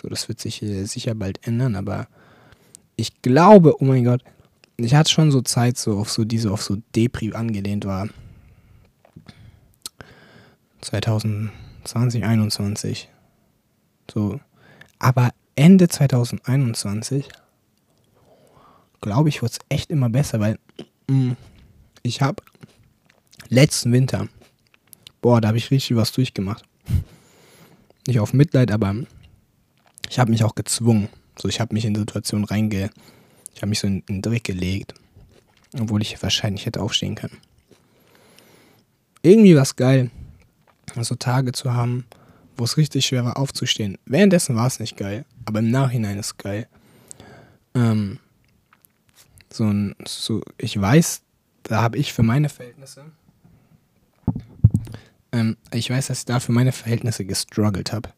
So, 0.01 0.07
das 0.07 0.29
wird 0.29 0.39
sich 0.39 0.63
sicher 0.83 1.15
bald 1.15 1.45
ändern, 1.45 1.75
aber 1.75 2.07
ich 2.95 3.21
glaube, 3.21 3.81
oh 3.81 3.85
mein 3.85 4.05
Gott, 4.05 4.23
ich 4.77 4.95
hatte 4.95 5.11
schon 5.11 5.31
so 5.31 5.41
Zeit, 5.41 5.77
so 5.77 5.99
auf 5.99 6.09
so 6.09 6.23
diese, 6.23 6.49
auf 6.53 6.63
so 6.63 6.77
Depri 6.95 7.33
angelehnt 7.33 7.83
war. 7.83 8.07
2000, 10.79 11.51
2021. 11.83 13.09
So. 14.09 14.39
Aber 14.99 15.31
Ende 15.55 15.89
2021, 15.89 17.27
glaube 19.03 19.29
ich, 19.29 19.41
wird 19.41 19.51
es 19.51 19.59
echt 19.69 19.91
immer 19.91 20.09
besser, 20.09 20.39
weil 20.39 20.57
mh, 21.07 21.15
mm, 21.15 21.37
ich 22.01 22.21
habe 22.21 22.41
letzten 23.49 23.91
Winter, 23.91 24.27
boah, 25.21 25.39
da 25.39 25.49
habe 25.49 25.57
ich 25.57 25.69
richtig 25.69 25.95
was 25.95 26.11
durchgemacht. 26.11 26.63
Nicht 28.07 28.19
auf 28.19 28.33
Mitleid, 28.33 28.71
aber 28.71 28.95
ich 30.09 30.19
habe 30.19 30.31
mich 30.31 30.43
auch 30.43 30.55
gezwungen. 30.55 31.07
So, 31.37 31.47
ich 31.47 31.59
habe 31.59 31.73
mich 31.73 31.85
in 31.85 31.95
Situationen 31.95 32.45
reinge... 32.45 32.89
Ich 33.55 33.61
habe 33.61 33.69
mich 33.69 33.79
so 33.79 33.87
in, 33.87 33.99
in 34.07 34.15
den 34.15 34.21
Dreck 34.23 34.43
gelegt. 34.43 34.95
Obwohl 35.79 36.01
ich 36.01 36.21
wahrscheinlich 36.23 36.65
hätte 36.65 36.81
aufstehen 36.81 37.13
können. 37.13 37.37
Irgendwie 39.21 39.55
war 39.55 39.61
es 39.61 39.75
geil 39.75 40.09
so 41.01 41.15
Tage 41.15 41.51
zu 41.53 41.73
haben, 41.73 42.05
wo 42.57 42.65
es 42.65 42.77
richtig 42.77 43.05
schwer 43.05 43.25
war 43.25 43.37
aufzustehen. 43.37 43.97
Währenddessen 44.05 44.55
war 44.55 44.67
es 44.67 44.79
nicht 44.79 44.97
geil, 44.97 45.25
aber 45.45 45.59
im 45.59 45.71
Nachhinein 45.71 46.19
ist 46.19 46.27
es 46.27 46.37
geil. 46.37 46.67
Ähm, 47.73 48.19
so 49.53 49.65
ein, 49.65 49.95
so, 50.05 50.41
ich 50.57 50.79
weiß, 50.79 51.21
da 51.63 51.81
habe 51.81 51.97
ich 51.97 52.13
für 52.13 52.23
meine 52.23 52.49
Verhältnisse, 52.49 53.05
ähm, 55.31 55.57
ich 55.73 55.89
weiß, 55.89 56.07
dass 56.07 56.19
ich 56.19 56.25
da 56.25 56.39
für 56.39 56.51
meine 56.51 56.71
Verhältnisse 56.71 57.25
gestruggelt 57.25 57.91
habe. 57.91 58.09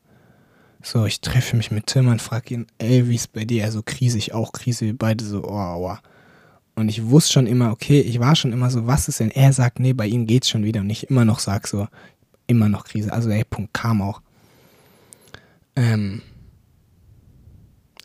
So, 0.83 1.05
ich 1.05 1.21
treffe 1.21 1.55
mich 1.55 1.71
mit 1.71 1.87
Tim 1.87 2.07
und 2.07 2.21
frage 2.21 2.53
ihn, 2.53 2.67
ey, 2.77 3.09
wie 3.09 3.15
ist 3.15 3.33
bei 3.33 3.45
dir? 3.45 3.63
Also 3.63 3.81
Krise, 3.83 4.17
ich 4.17 4.33
auch 4.33 4.51
Krise, 4.51 4.85
wir 4.85 4.97
beide 4.97 5.25
so, 5.25 5.43
oh, 5.43 5.75
oh. 5.77 5.97
Und 6.75 6.89
ich 6.89 7.09
wusste 7.09 7.33
schon 7.33 7.47
immer, 7.47 7.71
okay, 7.71 8.01
ich 8.01 8.19
war 8.19 8.35
schon 8.35 8.51
immer 8.51 8.69
so, 8.69 8.85
was 8.85 9.07
ist 9.07 9.21
denn? 9.21 9.31
Er 9.31 9.53
sagt, 9.53 9.79
nee, 9.79 9.93
bei 9.93 10.05
ihm 10.07 10.27
geht's 10.27 10.49
schon 10.49 10.63
wieder. 10.63 10.81
Und 10.81 10.89
ich 10.89 11.09
immer 11.09 11.25
noch 11.25 11.39
sag 11.39 11.67
so, 11.67 11.87
immer 12.47 12.69
noch 12.69 12.83
Krise. 12.83 13.13
Also 13.13 13.29
der 13.29 13.45
Punkt 13.45 13.73
kam 13.73 14.01
auch. 14.01 14.21
Ähm 15.75 16.21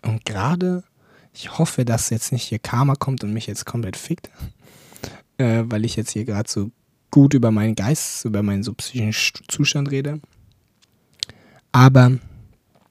und 0.03 0.25
gerade, 0.25 0.85
ich 1.33 1.59
hoffe, 1.59 1.85
dass 1.85 2.11
jetzt 2.11 2.33
nicht 2.33 2.45
hier 2.45 2.59
Karma 2.59 2.95
kommt 2.95 3.25
und 3.25 3.33
mich 3.33 3.47
jetzt 3.47 3.67
komplett 3.67 3.97
fickt, 3.97 4.31
äh, 5.39 5.65
weil 5.67 5.85
ich 5.85 5.97
jetzt 5.97 6.11
hier 6.11 6.25
gerade 6.25 6.51
so 6.51 6.71
gut 7.11 7.35
über 7.35 7.51
meinen 7.51 7.75
Geist, 7.75 8.25
über 8.25 8.43
meinen 8.43 8.63
so 8.63 8.73
psychischen 8.75 9.41
Zustand 9.49 9.91
rede. 9.91 10.21
Aber 11.73 12.13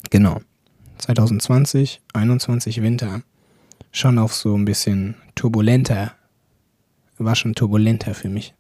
genau, 0.10 0.42
2020, 1.00 2.02
21 2.14 2.82
Winter, 2.82 3.22
schon 3.92 4.18
auf 4.18 4.34
so 4.34 4.56
ein 4.56 4.66
bisschen 4.66 5.16
turbulenter 5.36 6.14
war 7.20 7.36
schon 7.36 7.56
turbulenter 7.56 8.16
für 8.16 8.30
mich. 8.30 8.54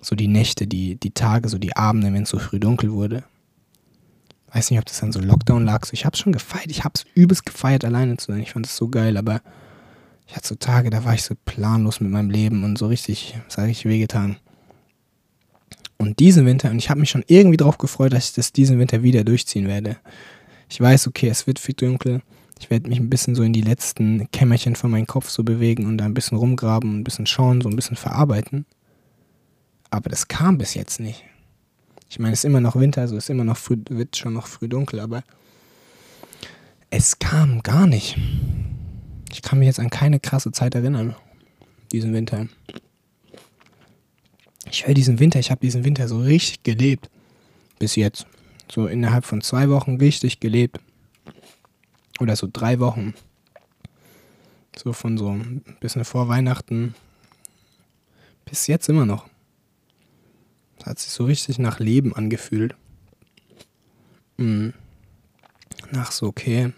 So 0.00 0.16
die 0.16 0.28
Nächte, 0.28 0.66
die, 0.66 0.96
die 0.96 1.10
Tage, 1.10 1.48
so 1.48 1.58
die 1.58 1.76
Abende, 1.76 2.12
wenn 2.12 2.22
es 2.22 2.30
so 2.30 2.38
früh 2.38 2.60
dunkel 2.60 2.92
wurde. 2.92 3.24
Weiß 4.54 4.70
nicht, 4.70 4.78
ob 4.78 4.86
das 4.86 5.00
dann 5.00 5.10
so 5.10 5.20
Lockdown 5.20 5.64
lag. 5.64 5.84
Ich 5.92 6.06
hab's 6.06 6.20
schon 6.20 6.32
gefeiert. 6.32 6.70
Ich 6.70 6.84
hab's 6.84 7.04
übelst 7.14 7.44
gefeiert, 7.44 7.84
alleine 7.84 8.16
zu 8.16 8.30
sein. 8.30 8.40
Ich 8.40 8.52
fand 8.52 8.66
es 8.66 8.76
so 8.76 8.88
geil, 8.88 9.16
aber 9.16 9.42
ich 10.28 10.36
hatte 10.36 10.46
so 10.46 10.54
Tage, 10.54 10.90
da 10.90 11.04
war 11.04 11.12
ich 11.12 11.24
so 11.24 11.34
planlos 11.44 12.00
mit 12.00 12.12
meinem 12.12 12.30
Leben 12.30 12.62
und 12.62 12.78
so 12.78 12.86
richtig, 12.86 13.34
sage 13.48 13.72
ich, 13.72 13.84
wehgetan. 13.84 14.36
Und 15.98 16.20
diesen 16.20 16.46
Winter, 16.46 16.70
und 16.70 16.78
ich 16.78 16.88
habe 16.88 17.00
mich 17.00 17.10
schon 17.10 17.24
irgendwie 17.26 17.56
drauf 17.56 17.78
gefreut, 17.78 18.12
dass 18.12 18.28
ich 18.28 18.34
das 18.34 18.52
diesen 18.52 18.78
Winter 18.78 19.02
wieder 19.02 19.24
durchziehen 19.24 19.66
werde. 19.66 19.96
Ich 20.68 20.80
weiß, 20.80 21.08
okay, 21.08 21.28
es 21.28 21.48
wird 21.48 21.58
viel 21.58 21.74
dunkel. 21.74 22.22
Ich 22.60 22.70
werde 22.70 22.88
mich 22.88 23.00
ein 23.00 23.10
bisschen 23.10 23.34
so 23.34 23.42
in 23.42 23.52
die 23.52 23.60
letzten 23.60 24.30
Kämmerchen 24.30 24.76
von 24.76 24.90
meinem 24.90 25.08
Kopf 25.08 25.30
so 25.30 25.42
bewegen 25.42 25.86
und 25.86 25.98
da 25.98 26.04
ein 26.04 26.14
bisschen 26.14 26.38
rumgraben, 26.38 27.00
ein 27.00 27.04
bisschen 27.04 27.26
schauen, 27.26 27.60
so 27.60 27.68
ein 27.68 27.76
bisschen 27.76 27.96
verarbeiten. 27.96 28.66
Aber 29.90 30.10
das 30.10 30.28
kam 30.28 30.58
bis 30.58 30.74
jetzt 30.74 31.00
nicht. 31.00 31.24
Ich 32.14 32.20
meine, 32.20 32.32
es 32.32 32.38
ist 32.38 32.44
immer 32.44 32.60
noch 32.60 32.76
Winter, 32.76 33.00
also 33.00 33.16
es 33.16 33.24
ist 33.24 33.30
immer 33.30 33.42
noch 33.42 33.56
früh, 33.56 33.76
wird 33.90 34.16
schon 34.16 34.34
noch 34.34 34.46
früh 34.46 34.68
dunkel, 34.68 35.00
aber 35.00 35.24
es 36.88 37.18
kam 37.18 37.60
gar 37.64 37.88
nicht. 37.88 38.16
Ich 39.32 39.42
kann 39.42 39.58
mich 39.58 39.66
jetzt 39.66 39.80
an 39.80 39.90
keine 39.90 40.20
krasse 40.20 40.52
Zeit 40.52 40.76
erinnern, 40.76 41.16
diesen 41.90 42.14
Winter. 42.14 42.46
Ich 44.70 44.86
höre 44.86 44.94
diesen 44.94 45.18
Winter, 45.18 45.40
ich 45.40 45.50
habe 45.50 45.60
diesen 45.60 45.84
Winter 45.84 46.06
so 46.06 46.20
richtig 46.20 46.62
gelebt. 46.62 47.10
Bis 47.80 47.96
jetzt. 47.96 48.26
So 48.70 48.86
innerhalb 48.86 49.24
von 49.24 49.40
zwei 49.40 49.68
Wochen 49.68 49.96
richtig 49.96 50.38
gelebt. 50.38 50.78
Oder 52.20 52.36
so 52.36 52.48
drei 52.52 52.78
Wochen. 52.78 53.14
So 54.76 54.92
von 54.92 55.18
so 55.18 55.36
bisschen 55.80 56.04
vor 56.04 56.28
Weihnachten 56.28 56.94
bis 58.44 58.68
jetzt 58.68 58.88
immer 58.88 59.04
noch. 59.04 59.28
Hat 60.84 60.98
sich 60.98 61.12
so 61.12 61.24
richtig 61.24 61.58
nach 61.58 61.78
Leben 61.78 62.14
angefühlt. 62.14 62.76
Mhm. 64.36 64.74
Nach 65.90 66.12
so, 66.12 66.26
okay. 66.26 66.74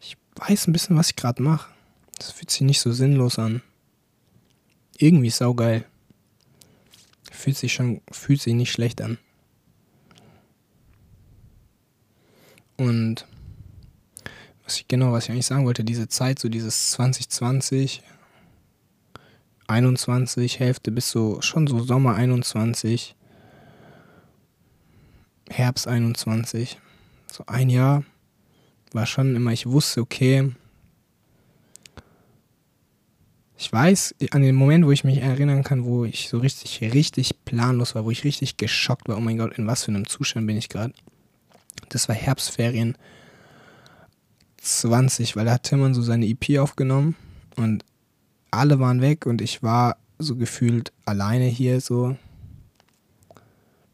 Ich 0.00 0.18
weiß 0.36 0.66
ein 0.66 0.72
bisschen, 0.72 0.96
was 0.96 1.10
ich 1.10 1.16
gerade 1.16 1.42
mache. 1.42 1.72
Das 2.18 2.30
fühlt 2.30 2.50
sich 2.50 2.60
nicht 2.60 2.80
so 2.80 2.92
sinnlos 2.92 3.38
an. 3.38 3.62
Irgendwie 4.98 5.30
saugeil. 5.30 5.86
Fühlt 7.32 7.56
sich 7.56 7.72
schon, 7.72 8.02
fühlt 8.10 8.42
sich 8.42 8.52
nicht 8.52 8.70
schlecht 8.70 9.00
an. 9.00 9.16
Und 12.76 13.26
was 14.64 14.76
ich 14.76 14.88
genau, 14.88 15.12
was 15.12 15.24
ich 15.24 15.30
eigentlich 15.30 15.46
sagen 15.46 15.64
wollte, 15.64 15.84
diese 15.84 16.08
Zeit, 16.08 16.38
so 16.38 16.50
dieses 16.50 16.90
2020, 16.90 18.02
21, 19.66 20.58
Hälfte 20.58 20.90
bis 20.90 21.10
so 21.10 21.40
schon 21.40 21.66
so 21.66 21.82
Sommer 21.82 22.14
21, 22.14 23.14
Herbst 25.50 25.88
21, 25.88 26.78
so 27.30 27.44
ein 27.46 27.68
Jahr 27.68 28.04
war 28.92 29.06
schon 29.06 29.34
immer, 29.34 29.52
ich 29.52 29.66
wusste, 29.66 30.00
okay, 30.00 30.52
ich 33.56 33.72
weiß, 33.72 34.14
an 34.30 34.42
den 34.42 34.54
Moment, 34.54 34.84
wo 34.84 34.90
ich 34.90 35.04
mich 35.04 35.18
erinnern 35.18 35.62
kann, 35.62 35.84
wo 35.84 36.04
ich 36.04 36.28
so 36.28 36.38
richtig, 36.38 36.80
richtig 36.92 37.44
planlos 37.44 37.94
war, 37.94 38.04
wo 38.04 38.10
ich 38.10 38.24
richtig 38.24 38.56
geschockt 38.56 39.08
war, 39.08 39.16
oh 39.16 39.20
mein 39.20 39.38
Gott, 39.38 39.56
in 39.56 39.66
was 39.66 39.84
für 39.84 39.90
einem 39.90 40.06
Zustand 40.06 40.46
bin 40.46 40.56
ich 40.56 40.68
gerade. 40.68 40.92
Das 41.88 42.08
war 42.08 42.14
Herbstferien 42.14 42.96
20, 44.58 45.36
weil 45.36 45.44
da 45.44 45.52
hat 45.54 45.64
Tillmann 45.64 45.94
so 45.94 46.02
seine 46.02 46.26
EP 46.26 46.58
aufgenommen 46.58 47.16
und 47.56 47.84
alle 48.56 48.78
waren 48.80 49.00
weg 49.00 49.26
und 49.26 49.40
ich 49.40 49.62
war 49.62 49.96
so 50.18 50.36
gefühlt 50.36 50.92
alleine 51.04 51.44
hier 51.46 51.80
so. 51.80 52.16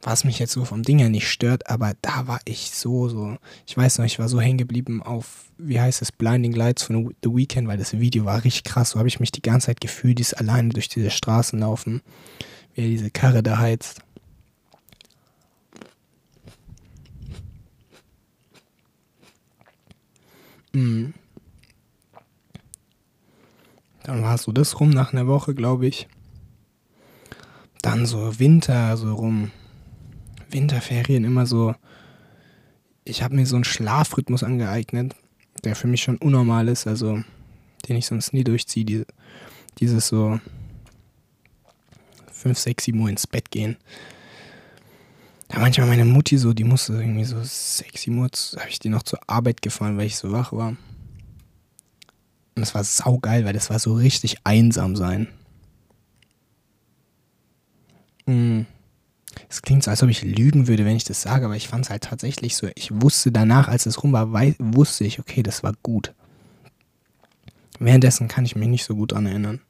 Was 0.03 0.25
mich 0.25 0.39
jetzt 0.39 0.53
so 0.53 0.65
vom 0.65 0.83
Ding 0.83 0.99
her 0.99 1.11
nicht 1.11 1.29
stört, 1.29 1.69
aber 1.69 1.93
da 2.01 2.27
war 2.27 2.41
ich 2.47 2.71
so, 2.71 3.11
so. 3.11 3.37
Ich 3.67 3.77
weiß 3.77 3.99
noch, 3.99 4.07
ich 4.07 4.19
war 4.19 4.29
so 4.31 4.41
hängen 4.41 4.57
geblieben 4.57 5.03
auf, 5.03 5.51
wie 5.59 5.79
heißt 5.79 6.01
es, 6.01 6.11
Blinding 6.11 6.53
Lights 6.53 6.85
von 6.85 7.15
The 7.23 7.31
Weeknd, 7.31 7.69
weil 7.69 7.77
das 7.77 7.93
Video 7.93 8.25
war 8.25 8.43
richtig 8.43 8.65
krass. 8.65 8.91
So 8.91 8.99
habe 8.99 9.09
ich 9.09 9.21
mich 9.21 9.31
die 9.31 9.43
ganze 9.43 9.67
Zeit 9.67 9.81
gefühlt, 9.81 10.19
dieses 10.19 10.33
alleine 10.33 10.71
durch 10.71 10.89
diese 10.89 11.11
Straßen 11.11 11.59
laufen, 11.59 12.01
wie 12.75 12.83
er 12.83 12.89
diese 12.89 13.11
Karre 13.11 13.43
da 13.43 13.59
heizt. 13.59 14.01
Mhm. 20.73 21.13
Dann 24.03 24.23
war 24.23 24.39
so 24.39 24.53
das 24.53 24.81
rum 24.81 24.91
nach 24.91 25.13
einer 25.13 25.27
Woche, 25.27 25.55
glaube 25.55 25.87
ich. 25.87 26.09
Dann 27.83 28.07
so 28.07 28.39
Winter, 28.39 28.97
so 28.97 29.15
rum. 29.15 29.51
Winterferien 30.51 31.25
immer 31.25 31.47
so. 31.47 31.75
Ich 33.05 33.23
habe 33.23 33.35
mir 33.37 33.47
so 33.47 33.57
einen 33.57 33.65
Schlafrhythmus 33.65 34.43
angeeignet, 34.43 35.15
der 35.65 35.77
für 35.77 35.87
mich 35.87 36.03
schon 36.03 36.19
unnormal 36.19 36.69
ist, 36.69 36.87
also 36.87 37.23
den 37.89 37.97
ich 37.97 38.07
sonst 38.07 38.33
nie 38.33 38.45
durchziehe. 38.45 38.85
Diese, 38.85 39.07
dieses 39.79 40.09
so 40.09 40.41
5, 42.33 42.59
6, 42.59 42.85
7 42.85 43.01
Uhr 43.01 43.09
ins 43.09 43.27
Bett 43.27 43.51
gehen. 43.51 43.77
Da 45.49 45.59
manchmal 45.59 45.89
meine 45.89 46.05
Mutti 46.05 46.39
so, 46.39 46.53
die 46.53 46.65
musste 46.65 46.95
irgendwie 46.95 47.25
so 47.25 47.43
6, 47.43 48.03
7 48.03 48.19
Uhr, 48.19 48.29
habe 48.57 48.69
ich 48.69 48.79
die 48.79 48.89
noch 48.89 49.03
zur 49.03 49.19
Arbeit 49.27 49.63
gefahren, 49.63 49.97
weil 49.97 50.07
ich 50.07 50.17
so 50.17 50.31
wach 50.31 50.53
war. 50.53 50.77
Und 52.61 52.67
das 52.67 52.75
war 52.75 52.85
saugeil, 52.85 53.47
weil 53.47 53.55
das 53.55 53.71
war 53.71 53.79
so 53.79 53.95
richtig 53.95 54.37
einsam 54.45 54.95
sein. 54.95 55.29
Mm. 58.27 58.67
Es 59.49 59.63
klingt 59.63 59.83
so, 59.83 59.91
als 59.91 60.03
ob 60.03 60.11
ich 60.11 60.23
lügen 60.23 60.69
würde, 60.69 60.85
wenn 60.85 60.95
ich 60.95 61.05
das 61.05 61.23
sage, 61.23 61.47
aber 61.47 61.57
ich 61.57 61.69
fand 61.69 61.87
es 61.87 61.91
halt 61.91 62.03
tatsächlich 62.03 62.57
so. 62.57 62.69
Ich 62.75 62.91
wusste 62.93 63.33
danach, 63.33 63.69
als 63.69 63.87
es 63.87 64.03
rum 64.03 64.13
war, 64.13 64.31
wusste 64.59 65.05
ich, 65.05 65.19
okay, 65.19 65.43
das 65.43 65.63
war 65.63 65.73
gut. 65.83 66.13
Währenddessen 67.79 68.29
kann 68.29 68.45
ich 68.45 68.57
mich 68.57 68.69
nicht 68.69 68.85
so 68.85 68.95
gut 68.95 69.13
dran 69.13 69.25
erinnern. 69.25 69.63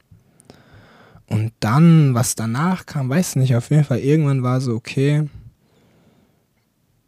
Und 1.29 1.53
dann, 1.61 2.14
was 2.14 2.35
danach 2.35 2.87
kam, 2.87 3.09
weiß 3.09 3.37
nicht, 3.37 3.55
auf 3.55 3.70
jeden 3.70 3.85
Fall 3.85 4.00
irgendwann 4.00 4.42
war 4.42 4.61
so, 4.61 4.74
okay, 4.74 5.29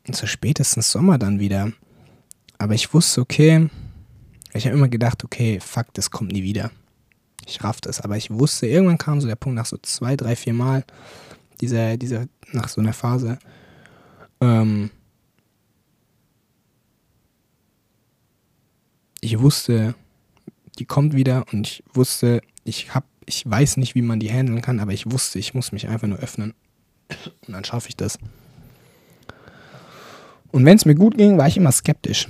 so 0.08 0.26
spätestens 0.28 0.92
Sommer 0.92 1.18
dann 1.18 1.40
wieder. 1.40 1.72
Aber 2.58 2.74
ich 2.74 2.94
wusste, 2.94 3.20
okay, 3.20 3.68
ich 4.54 4.66
habe 4.66 4.76
immer 4.76 4.88
gedacht, 4.88 5.24
okay, 5.24 5.58
fuck, 5.60 5.92
das 5.94 6.10
kommt 6.10 6.32
nie 6.32 6.42
wieder. 6.42 6.70
Ich 7.46 7.62
raff 7.64 7.80
das. 7.80 8.00
Aber 8.00 8.16
ich 8.16 8.30
wusste, 8.30 8.66
irgendwann 8.66 8.98
kam 8.98 9.20
so 9.20 9.26
der 9.26 9.36
Punkt 9.36 9.56
nach 9.56 9.66
so 9.66 9.76
zwei, 9.78 10.16
drei, 10.16 10.36
vier 10.36 10.54
Mal, 10.54 10.84
dieser, 11.60 11.96
dieser, 11.96 12.26
nach 12.52 12.68
so 12.68 12.80
einer 12.80 12.92
Phase, 12.92 13.38
ähm, 14.40 14.90
ich 19.20 19.38
wusste, 19.40 19.94
die 20.78 20.84
kommt 20.84 21.14
wieder 21.14 21.44
und 21.52 21.66
ich 21.66 21.84
wusste, 21.94 22.42
ich 22.64 22.94
hab, 22.94 23.04
ich 23.24 23.48
weiß 23.48 23.76
nicht, 23.76 23.94
wie 23.94 24.02
man 24.02 24.20
die 24.20 24.30
handeln 24.30 24.62
kann, 24.62 24.80
aber 24.80 24.92
ich 24.92 25.10
wusste, 25.10 25.38
ich 25.38 25.54
muss 25.54 25.72
mich 25.72 25.88
einfach 25.88 26.08
nur 26.08 26.18
öffnen. 26.18 26.54
Und 27.46 27.54
dann 27.54 27.64
schaffe 27.64 27.88
ich 27.88 27.96
das. 27.96 28.18
Und 30.50 30.64
wenn 30.64 30.76
es 30.76 30.84
mir 30.84 30.94
gut 30.94 31.16
ging, 31.16 31.38
war 31.38 31.48
ich 31.48 31.56
immer 31.56 31.72
skeptisch. 31.72 32.28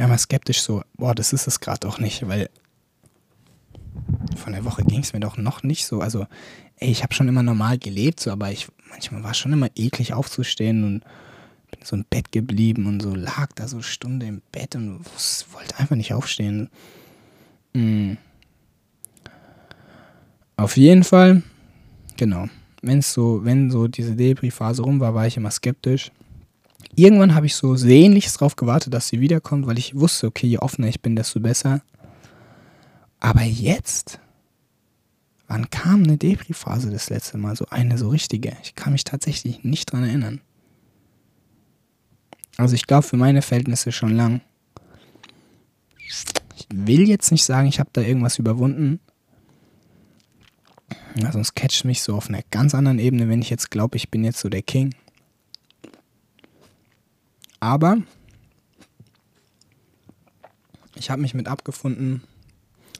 War 0.00 0.06
immer 0.06 0.16
skeptisch 0.16 0.62
so, 0.62 0.82
boah, 0.96 1.14
das 1.14 1.34
ist 1.34 1.46
es 1.46 1.60
gerade 1.60 1.80
doch 1.80 1.98
nicht, 1.98 2.26
weil 2.26 2.48
von 4.34 4.54
der 4.54 4.64
Woche 4.64 4.82
ging 4.82 5.00
es 5.00 5.12
mir 5.12 5.20
doch 5.20 5.36
noch 5.36 5.62
nicht 5.62 5.84
so. 5.84 6.00
Also, 6.00 6.26
ey, 6.76 6.90
ich 6.90 7.02
habe 7.02 7.12
schon 7.12 7.28
immer 7.28 7.42
normal 7.42 7.76
gelebt, 7.76 8.18
so, 8.18 8.30
aber 8.30 8.50
ich 8.50 8.66
manchmal 8.88 9.22
war 9.22 9.34
schon 9.34 9.52
immer 9.52 9.68
eklig 9.76 10.14
aufzustehen 10.14 10.84
und 10.84 11.00
bin 11.70 11.80
so 11.84 11.96
im 11.96 12.06
Bett 12.08 12.32
geblieben 12.32 12.86
und 12.86 13.02
so 13.02 13.14
lag 13.14 13.52
da 13.56 13.68
so 13.68 13.82
Stunde 13.82 14.24
im 14.24 14.40
Bett 14.52 14.74
und 14.74 15.04
wollte 15.52 15.78
einfach 15.78 15.96
nicht 15.96 16.14
aufstehen. 16.14 16.70
Mhm. 17.74 18.16
Auf 20.56 20.78
jeden 20.78 21.04
Fall, 21.04 21.42
genau. 22.16 22.48
Wenn's 22.80 23.12
so, 23.12 23.44
wenn 23.44 23.70
so 23.70 23.86
diese 23.86 24.16
Debris-Phase 24.16 24.80
rum 24.80 24.98
war, 24.98 25.14
war 25.14 25.26
ich 25.26 25.36
immer 25.36 25.50
skeptisch. 25.50 26.10
Irgendwann 26.94 27.34
habe 27.34 27.46
ich 27.46 27.54
so 27.54 27.76
sehnlichst 27.76 28.40
drauf 28.40 28.56
gewartet, 28.56 28.92
dass 28.92 29.08
sie 29.08 29.20
wiederkommt, 29.20 29.66
weil 29.66 29.78
ich 29.78 29.94
wusste, 29.98 30.26
okay, 30.26 30.46
je 30.46 30.58
offener 30.58 30.88
ich 30.88 31.00
bin, 31.00 31.16
desto 31.16 31.40
besser. 31.40 31.82
Aber 33.20 33.42
jetzt, 33.42 34.18
wann 35.46 35.70
kam 35.70 36.02
eine 36.02 36.16
Debris-Phase 36.16 36.90
das 36.90 37.10
letzte 37.10 37.38
Mal? 37.38 37.56
So 37.56 37.66
eine 37.70 37.98
so 37.98 38.08
richtige. 38.08 38.56
Ich 38.62 38.74
kann 38.74 38.92
mich 38.92 39.04
tatsächlich 39.04 39.62
nicht 39.62 39.92
dran 39.92 40.04
erinnern. 40.04 40.40
Also 42.56 42.74
ich 42.74 42.86
glaube 42.86 43.04
für 43.04 43.16
meine 43.16 43.42
Verhältnisse 43.42 43.92
schon 43.92 44.14
lang. 44.14 44.40
Ich 45.96 46.66
will 46.72 47.08
jetzt 47.08 47.30
nicht 47.30 47.44
sagen, 47.44 47.68
ich 47.68 47.80
habe 47.80 47.90
da 47.92 48.00
irgendwas 48.00 48.38
überwunden. 48.38 49.00
Ja, 51.14 51.32
sonst 51.32 51.54
catcht 51.54 51.84
mich 51.84 52.02
so 52.02 52.14
auf 52.14 52.28
einer 52.28 52.42
ganz 52.50 52.74
anderen 52.74 52.98
Ebene, 52.98 53.28
wenn 53.28 53.42
ich 53.42 53.50
jetzt 53.50 53.70
glaube, 53.70 53.96
ich 53.96 54.10
bin 54.10 54.24
jetzt 54.24 54.40
so 54.40 54.48
der 54.48 54.62
King. 54.62 54.94
Aber 57.60 57.98
ich 60.94 61.10
habe 61.10 61.22
mich 61.22 61.34
mit 61.34 61.48
abgefunden, 61.48 62.22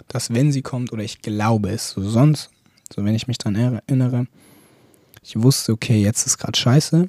dass 0.08 0.32
wenn 0.32 0.52
sie 0.52 0.62
kommt, 0.62 0.92
oder 0.92 1.02
ich 1.02 1.22
glaube 1.22 1.70
es, 1.70 1.90
so 1.90 2.08
sonst, 2.08 2.50
so 2.92 3.04
wenn 3.04 3.14
ich 3.14 3.26
mich 3.26 3.38
dran 3.38 3.54
erinnere, 3.56 4.26
ich 5.22 5.40
wusste, 5.40 5.72
okay, 5.72 6.02
jetzt 6.02 6.26
ist 6.26 6.38
gerade 6.38 6.58
scheiße. 6.58 7.08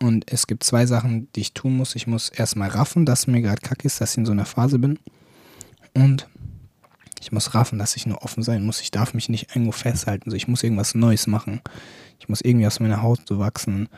Und 0.00 0.30
es 0.30 0.46
gibt 0.46 0.64
zwei 0.64 0.86
Sachen, 0.86 1.28
die 1.34 1.40
ich 1.40 1.52
tun 1.52 1.76
muss. 1.76 1.94
Ich 1.94 2.06
muss 2.06 2.28
erstmal 2.28 2.68
raffen, 2.68 3.06
dass 3.06 3.26
mir 3.26 3.42
gerade 3.42 3.60
kacke 3.60 3.86
ist, 3.86 4.00
dass 4.00 4.12
ich 4.12 4.18
in 4.18 4.26
so 4.26 4.32
einer 4.32 4.44
Phase 4.44 4.78
bin. 4.78 4.98
Und 5.94 6.28
ich 7.20 7.32
muss 7.32 7.54
raffen, 7.54 7.78
dass 7.78 7.96
ich 7.96 8.06
nur 8.06 8.22
offen 8.22 8.42
sein 8.42 8.64
muss. 8.64 8.80
Ich 8.80 8.90
darf 8.90 9.14
mich 9.14 9.28
nicht 9.28 9.50
irgendwo 9.50 9.72
festhalten. 9.72 10.30
So, 10.30 10.36
ich 10.36 10.48
muss 10.48 10.62
irgendwas 10.62 10.94
Neues 10.94 11.26
machen. 11.26 11.60
Ich 12.18 12.28
muss 12.28 12.40
irgendwie 12.40 12.66
aus 12.66 12.80
meiner 12.80 13.02
Haut 13.02 13.20
so 13.26 13.38
wachsen. 13.38 13.88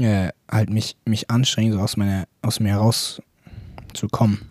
Äh, 0.00 0.30
halt 0.48 0.70
mich, 0.70 0.96
mich 1.04 1.28
anstrengen, 1.30 1.72
so 1.72 1.80
aus, 1.80 1.96
meiner, 1.96 2.28
aus 2.40 2.60
mir 2.60 2.76
rauszukommen. 2.76 4.48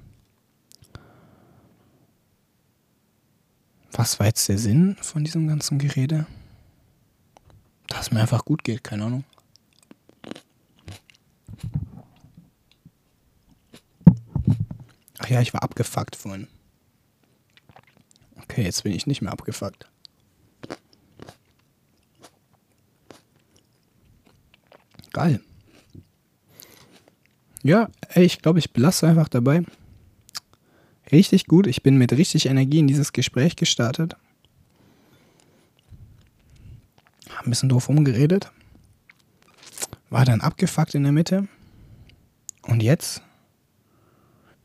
Was 3.93 4.19
war 4.19 4.27
jetzt 4.27 4.47
der 4.49 4.57
Sinn 4.57 4.97
von 5.01 5.23
diesem 5.23 5.47
ganzen 5.47 5.79
Gerede? 5.79 6.27
Dass 7.88 8.07
es 8.07 8.12
mir 8.12 8.19
einfach 8.19 8.45
gut 8.45 8.63
geht, 8.63 8.83
keine 8.83 9.05
Ahnung. 9.05 9.23
Ach 15.19 15.29
ja, 15.29 15.41
ich 15.41 15.53
war 15.53 15.63
abgefuckt 15.63 16.15
vorhin. 16.15 16.47
Okay, 18.43 18.63
jetzt 18.63 18.83
bin 18.83 18.93
ich 18.93 19.07
nicht 19.07 19.21
mehr 19.21 19.31
abgefuckt. 19.31 19.89
Geil. 25.17 25.41
Ja, 27.63 27.89
ich 28.13 28.39
glaube, 28.43 28.60
ich 28.60 28.71
belasse 28.71 29.08
einfach 29.08 29.27
dabei. 29.27 29.63
Richtig 31.12 31.47
gut. 31.47 31.65
Ich 31.65 31.82
bin 31.82 31.97
mit 31.97 32.12
richtig 32.12 32.45
Energie 32.45 32.77
in 32.77 32.88
dieses 32.88 33.13
Gespräch 33.13 33.56
gestartet. 33.56 34.15
Hab 37.32 37.47
ein 37.47 37.49
bisschen 37.49 37.67
doof 37.67 37.89
umgeredet. 37.89 38.51
War 40.12 40.23
dann 40.23 40.41
abgefuckt 40.41 40.93
in 40.93 41.01
der 41.01 41.13
Mitte. 41.13 41.47
Und 42.62 42.84
jetzt 42.84 43.23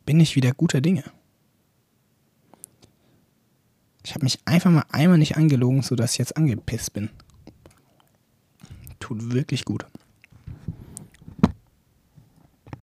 bin 0.05 0.21
ich 0.21 0.37
wieder 0.37 0.53
guter 0.53 0.83
Dinge. 0.83 1.05
Ich 4.05 4.15
habe 4.15 4.25
mich 4.25 4.39
einfach 4.45 4.71
mal 4.71 4.85
einmal 4.91 5.17
nicht 5.17 5.39
angelogen, 5.39 5.81
sodass 5.81 6.13
ich 6.13 6.19
jetzt 6.19 6.37
angepisst 6.37 6.93
bin. 6.93 7.09
Tut 9.01 9.33
wirklich 9.33 9.65
gut. 9.65 9.87